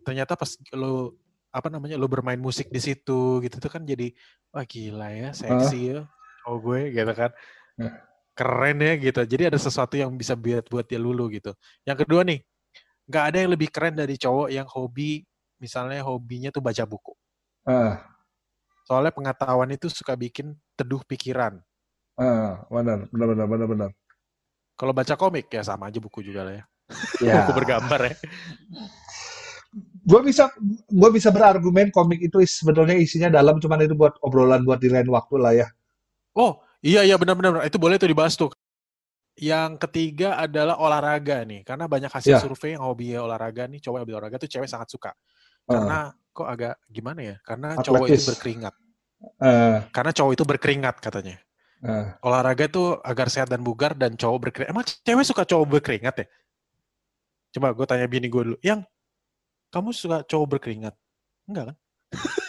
ternyata 0.02 0.34
pas 0.34 0.52
lo 0.74 1.16
apa 1.48 1.70
namanya 1.70 1.94
lo 1.94 2.04
bermain 2.04 2.36
musik 2.36 2.66
di 2.66 2.76
situ 2.76 3.38
gitu 3.38 3.56
tuh 3.56 3.70
kan 3.70 3.80
jadi 3.80 4.10
wah 4.50 4.66
gila 4.66 5.06
ya 5.08 5.30
seksi 5.30 5.78
ya 5.86 6.02
oh 6.48 6.56
gue 6.60 6.92
gitu 6.92 7.12
kan 7.14 7.32
Ah. 7.74 7.90
keren 8.38 8.78
ya 8.78 8.94
gitu 8.94 9.20
jadi 9.26 9.50
ada 9.50 9.58
sesuatu 9.58 9.98
yang 9.98 10.14
bisa 10.14 10.38
buat 10.38 10.62
buat 10.70 10.86
dia 10.86 11.02
lulu 11.02 11.26
gitu 11.34 11.50
yang 11.82 11.98
kedua 11.98 12.22
nih 12.22 12.38
nggak 13.10 13.24
ada 13.34 13.36
yang 13.42 13.50
lebih 13.50 13.66
keren 13.66 13.98
dari 13.98 14.14
cowok 14.14 14.46
yang 14.54 14.66
hobi 14.70 15.26
misalnya 15.58 16.06
hobinya 16.06 16.54
tuh 16.54 16.62
baca 16.62 16.86
buku 16.86 17.10
Heeh. 17.64 17.96
Soalnya 18.84 19.12
pengetahuan 19.16 19.72
itu 19.72 19.88
suka 19.88 20.12
bikin 20.12 20.52
teduh 20.76 21.00
pikiran. 21.08 21.56
Ah, 22.20 22.60
benar, 22.68 23.08
benar, 23.08 23.26
benar, 23.32 23.46
benar, 23.48 23.66
benar. 23.72 23.90
Kalau 24.76 24.92
baca 24.92 25.14
komik 25.16 25.48
ya 25.48 25.64
sama 25.64 25.88
aja 25.88 25.98
buku 25.98 26.20
juga 26.20 26.44
lah 26.44 26.54
ya. 26.60 26.64
Ya. 27.24 27.34
Buku 27.48 27.52
bergambar 27.56 28.12
ya. 28.12 28.14
gue 30.04 30.20
bisa 30.20 30.52
gue 30.86 31.10
bisa 31.16 31.32
berargumen 31.32 31.88
komik 31.90 32.20
itu 32.20 32.38
sebenarnya 32.44 33.00
isinya 33.00 33.32
dalam 33.32 33.56
cuman 33.56 33.88
itu 33.88 33.96
buat 33.96 34.14
obrolan 34.20 34.62
buat 34.62 34.78
di 34.78 34.92
lain 34.92 35.08
waktu 35.08 35.34
lah 35.40 35.52
ya 35.56 35.66
Oh, 36.34 36.58
iya 36.82 37.06
iya 37.06 37.14
benar-benar 37.14 37.62
itu 37.64 37.78
boleh 37.78 37.94
tuh 37.96 38.10
dibahas 38.10 38.34
tuh. 38.34 38.50
Yang 39.34 39.82
ketiga 39.86 40.38
adalah 40.38 40.78
olahraga 40.78 41.42
nih, 41.42 41.66
karena 41.66 41.90
banyak 41.90 42.10
hasil 42.10 42.34
Ya. 42.34 42.38
survei 42.38 42.78
yang 42.78 42.86
hobi 42.86 43.14
olahraga 43.18 43.66
nih, 43.66 43.82
cowok 43.82 43.96
yang 43.98 44.04
hobi 44.06 44.14
olahraga 44.14 44.36
tuh 44.38 44.50
cewek 44.50 44.70
sangat 44.70 44.90
suka. 44.94 45.10
Karena 45.66 46.14
kok 46.30 46.46
agak 46.46 46.74
gimana 46.86 47.20
ya? 47.22 47.36
Karena 47.42 47.74
cowok 47.78 48.06
itu 48.10 48.20
Atletis. 48.20 48.26
berkeringat. 48.30 48.74
eh, 49.42 49.76
Karena 49.90 50.10
cowok 50.14 50.32
itu 50.38 50.44
berkeringat 50.46 50.96
katanya. 51.02 51.36
eh. 51.82 52.06
Olahraga 52.22 52.66
tuh 52.70 52.98
agar 53.02 53.26
sehat 53.30 53.50
dan 53.50 53.62
bugar 53.66 53.94
dan 53.98 54.14
cowok 54.14 54.38
berkeringat. 54.50 54.70
Emang 54.70 54.84
cewek 54.86 55.26
suka 55.26 55.42
cowok 55.42 55.66
berkeringat 55.78 56.14
ya? 56.22 56.26
Coba 57.58 57.70
gue 57.74 57.86
tanya 57.86 58.06
bini 58.06 58.26
gue 58.30 58.42
dulu. 58.54 58.58
Yang 58.62 58.86
kamu 59.74 59.90
suka 59.90 60.22
cowok 60.26 60.46
berkeringat? 60.58 60.94
Enggak 61.50 61.74
kan? 61.74 61.76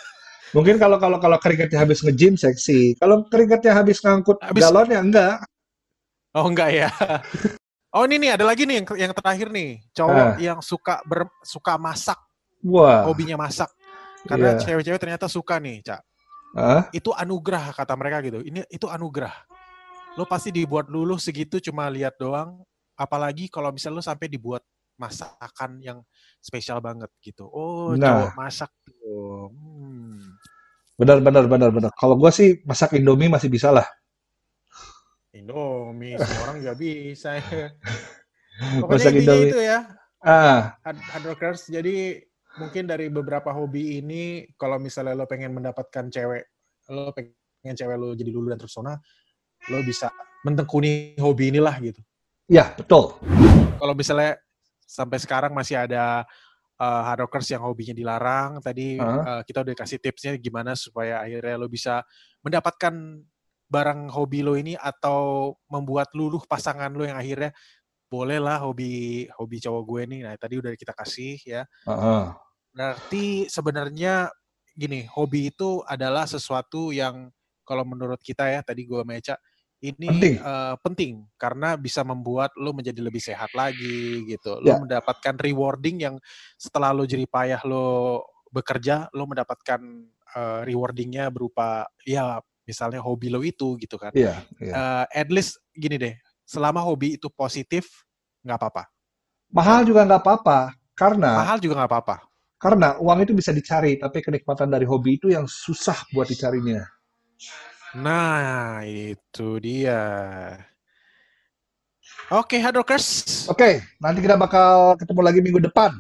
mungkin 0.56 0.80
kalau 0.80 0.96
kalau 0.98 1.20
kalau 1.20 1.38
keringatnya 1.38 1.84
habis 1.84 2.00
nge-gym 2.00 2.34
seksi 2.34 2.96
kalau 2.96 3.28
keringatnya 3.28 3.76
habis 3.76 4.00
ngangkut 4.00 4.39
Habis- 4.39 4.63
galon 4.63 4.88
ya 4.89 5.02
enggak 5.04 5.36
Oh 6.36 6.52
enggak 6.52 6.68
ya. 6.76 6.89
Oh 7.96 8.04
ini 8.04 8.20
nih 8.20 8.36
ada 8.36 8.44
lagi 8.44 8.68
nih 8.68 8.84
yang 8.84 9.08
yang 9.08 9.13
terakhir 9.15 9.48
nih. 9.48 9.80
Cowok 9.96 10.20
Ah. 10.20 10.36
yang 10.36 10.60
suka 10.60 11.00
ber, 11.08 11.32
suka 11.48 11.80
masak, 11.80 12.20
wah 12.60 13.08
hobinya 13.08 13.39
masak. 13.39 13.72
Karena 14.28 14.52
Iya. 14.52 14.60
cewek-cewek 14.60 15.00
ternyata 15.00 15.32
suka 15.32 15.63
nih, 15.63 15.80
Cak. 15.80 16.04
Ah, 16.60 16.91
Itu 16.91 17.15
anugerah 17.15 17.72
kata 17.72 17.96
mereka 17.96 18.20
gitu. 18.20 18.44
Ini 18.44 18.68
itu 18.68 18.91
anugerah. 18.91 19.32
Lo 20.20 20.28
pasti 20.28 20.52
dibuat 20.52 20.91
luluh 20.91 21.15
segitu 21.15 21.63
cuma 21.63 21.88
lihat 21.88 22.20
doang. 22.20 22.60
Apalagi 23.00 23.48
kalau 23.48 23.72
misalnya 23.72 24.00
lo 24.00 24.04
sampai 24.04 24.28
dibuat 24.28 24.60
masakan 25.00 25.80
yang 25.80 26.04
spesial 26.44 26.84
banget 26.84 27.08
gitu. 27.24 27.48
Oh, 27.48 27.96
Nah. 27.96 28.28
cowok 28.28 28.32
masak 28.36 28.72
Hmm. 29.06 30.18
benar 30.98 31.22
benar 31.22 31.46
benar 31.46 31.70
benar 31.70 31.91
kalau 31.94 32.18
gue 32.18 32.32
sih 32.34 32.50
masak 32.65 32.98
indomie 32.98 33.30
masih 33.30 33.54
bisa 33.54 33.70
lah 33.70 33.86
Indomie, 35.36 36.15
semua 36.15 36.41
orang 36.48 36.63
juga 36.63 36.74
bisa. 36.80 37.36
Pokoknya 38.80 38.88
masak 38.88 39.13
indomie 39.20 39.52
itu 39.52 39.60
ya. 39.60 39.80
ah 40.24 40.80
Hard, 40.80 40.98
hard 41.12 41.26
rockers, 41.28 41.68
jadi 41.68 42.24
mungkin 42.56 42.88
dari 42.88 43.12
beberapa 43.12 43.52
hobi 43.52 44.00
ini, 44.00 44.48
kalau 44.56 44.80
misalnya 44.80 45.12
lo 45.12 45.28
pengen 45.28 45.52
mendapatkan 45.52 46.08
cewek, 46.08 46.44
lo 46.88 47.12
pengen 47.12 47.76
cewek 47.76 47.96
lo 48.00 48.15
jadi 48.15 48.32
lulu 48.32 48.48
dan 48.56 48.63
terpesona, 48.63 48.96
lo 49.70 49.78
bisa 49.84 50.08
mentekuni 50.48 51.20
hobi 51.20 51.52
inilah 51.52 51.76
gitu. 51.84 52.00
ya 52.48 52.72
betul 52.78 53.20
Kalau 53.76 53.94
misalnya 53.98 54.39
sampai 54.86 55.18
sekarang 55.18 55.52
masih 55.52 55.82
ada 55.82 56.24
uh, 56.80 57.02
hard 57.06 57.28
rockers 57.28 57.48
yang 57.52 57.64
hobinya 57.64 57.96
dilarang, 57.96 58.60
tadi 58.60 59.00
uh, 59.00 59.40
Ah. 59.40 59.42
kita 59.44 59.64
udah 59.64 59.76
kasih 59.76 60.00
tipsnya 60.00 60.36
gimana 60.40 60.76
supaya 60.76 61.24
akhirnya 61.24 61.56
lo 61.60 61.68
bisa 61.72 62.04
mendapatkan 62.44 62.94
barang 63.66 64.14
hobi 64.14 64.46
lo 64.46 64.54
ini 64.56 64.78
atau 64.78 65.54
membuat 65.68 66.14
luluh 66.14 66.44
pasangan 66.46 66.94
lo 66.94 67.04
yang 67.04 67.18
akhirnya 67.18 67.50
bolehlah 68.06 68.62
hobi 68.62 69.26
hobi 69.36 69.58
cowok 69.60 69.84
gue 69.84 70.02
nih. 70.16 70.20
Nah, 70.30 70.34
tadi 70.38 70.56
udah 70.62 70.72
kita 70.78 70.94
kasih 70.94 71.42
ya. 71.42 71.62
Ah. 71.90 72.38
Berarti 72.76 73.48
sebenarnya 73.50 74.30
gini, 74.76 75.08
hobi 75.08 75.50
itu 75.50 75.82
adalah 75.88 76.28
sesuatu 76.28 76.92
yang 76.92 77.32
kalau 77.66 77.82
menurut 77.82 78.22
kita 78.22 78.46
ya, 78.46 78.62
tadi 78.62 78.86
gue 78.86 79.02
Meca, 79.02 79.40
ini 79.93 80.08
Penting. 80.10 80.36
eh, 80.41 80.76
penting 80.82 81.13
karena 81.38 81.78
bisa 81.78 82.02
membuat 82.02 82.54
lo 82.58 82.74
menjadi 82.74 83.00
lebih 83.02 83.21
sehat 83.21 83.52
lagi 83.54 84.26
gitu. 84.26 84.58
Lo 84.62 84.74
mendapatkan 84.82 85.36
rewarding 85.38 86.02
yang 86.06 86.15
setelah 86.58 86.89
lo 86.91 87.06
jerih 87.06 87.30
payah 87.30 87.62
lo 87.67 88.21
bekerja, 88.50 89.10
lo 89.13 89.26
mendapatkan 89.30 89.80
eh, 90.36 90.62
rewardingnya 90.65 91.30
berupa 91.30 91.86
ya 92.04 92.39
misalnya 92.65 92.98
hobi 93.04 93.30
lo 93.30 93.45
itu 93.45 93.78
gitu 93.78 93.95
kan. 94.02 94.10
iya 94.12 94.41
iya 94.58 94.74
Eh, 94.76 95.06
at 95.21 95.30
least 95.30 95.62
gini 95.71 95.95
deh, 95.95 96.15
selama 96.43 96.82
hobi 96.82 97.15
itu 97.17 97.30
positif 97.30 97.86
nggak 98.41 98.58
apa-apa. 98.62 98.84
mahal 99.50 99.82
juga 99.86 100.04
nggak 100.04 100.21
apa-apa 100.21 100.60
karena 100.98 101.32
Mahal 101.32 101.58
juga 101.62 101.74
nggak 101.80 101.91
apa-apa. 101.91 102.15
karena 102.60 102.98
uang 103.00 103.19
itu 103.24 103.32
bisa 103.38 103.52
dicari 103.54 103.95
tapi 104.00 104.19
kenikmatan 104.19 104.67
dari 104.67 104.84
hobi 104.88 105.15
itu 105.21 105.28
yang 105.32 105.45
susah 105.45 105.95
buat 106.12 106.26
dicarinya 106.28 106.82
Nah, 107.95 108.84
itu 108.84 109.55
dia. 109.63 110.03
Oke, 112.27 112.60
hard 112.60 112.75
rockers. 112.75 113.47
Oke, 113.47 113.79
nanti 114.01 114.19
kita 114.19 114.36
bakal 114.36 114.99
ketemu 114.99 115.21
lagi 115.21 115.39
minggu 115.39 115.62
depan. 115.63 115.95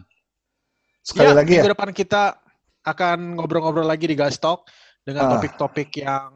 Sekali 0.99 1.31
Ya, 1.31 1.37
lagi 1.37 1.51
ya. 1.53 1.61
minggu 1.61 1.71
depan 1.71 1.89
kita 1.93 2.35
akan 2.83 3.37
ngobrol-ngobrol 3.37 3.85
lagi 3.85 4.09
di 4.09 4.17
Guys 4.17 4.35
Talk 4.35 4.67
dengan 5.05 5.29
Ah. 5.29 5.31
topik-topik 5.37 6.01
yang 6.01 6.33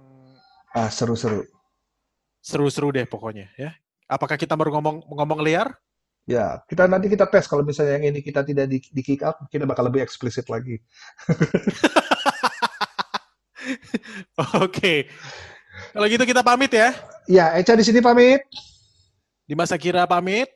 Ah, 0.70 0.88
seru-seru. 0.88 1.44
seru-seru 2.40 2.94
deh 2.94 3.04
pokoknya 3.04 3.50
ya. 3.58 3.74
Apakah 4.08 4.38
kita 4.38 4.54
baru 4.54 4.70
ngomong 4.78 5.02
ngomong 5.06 5.42
liar? 5.42 5.74
Ya, 6.24 6.62
kita 6.70 6.86
nanti 6.86 7.10
kita 7.10 7.26
tes 7.26 7.50
kalau 7.50 7.66
misalnya 7.66 7.98
yang 7.98 8.14
ini 8.14 8.22
kita 8.22 8.46
tidak 8.46 8.70
di, 8.70 8.78
di 8.80 9.02
kick 9.02 9.26
out, 9.26 9.42
kita 9.50 9.66
bakal 9.66 9.90
lebih 9.90 10.06
eksplisit 10.06 10.46
lagi. 10.46 10.78
Oke. 14.62 15.10
Kalau 15.90 16.06
gitu 16.06 16.24
kita 16.26 16.42
pamit 16.46 16.72
ya. 16.74 16.94
Ya, 17.26 17.54
Eca 17.58 17.74
di 17.74 17.86
sini 17.86 18.02
pamit. 18.02 18.42
Di 19.50 19.58
masa 19.58 19.78
kira 19.78 20.06
pamit. 20.06 20.50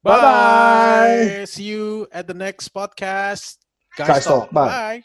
Bye-bye. 0.00 1.44
See 1.44 1.74
you 1.74 2.06
at 2.14 2.24
the 2.24 2.36
next 2.36 2.70
podcast. 2.70 3.58
Guys 3.96 4.24
Talk. 4.24 4.52
Bye. 4.52 4.68
Bye. 4.68 4.98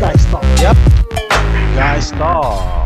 Guys, 0.00 0.20
stop. 0.24 0.44
Guys 1.76 2.10
Talk. 2.14 2.85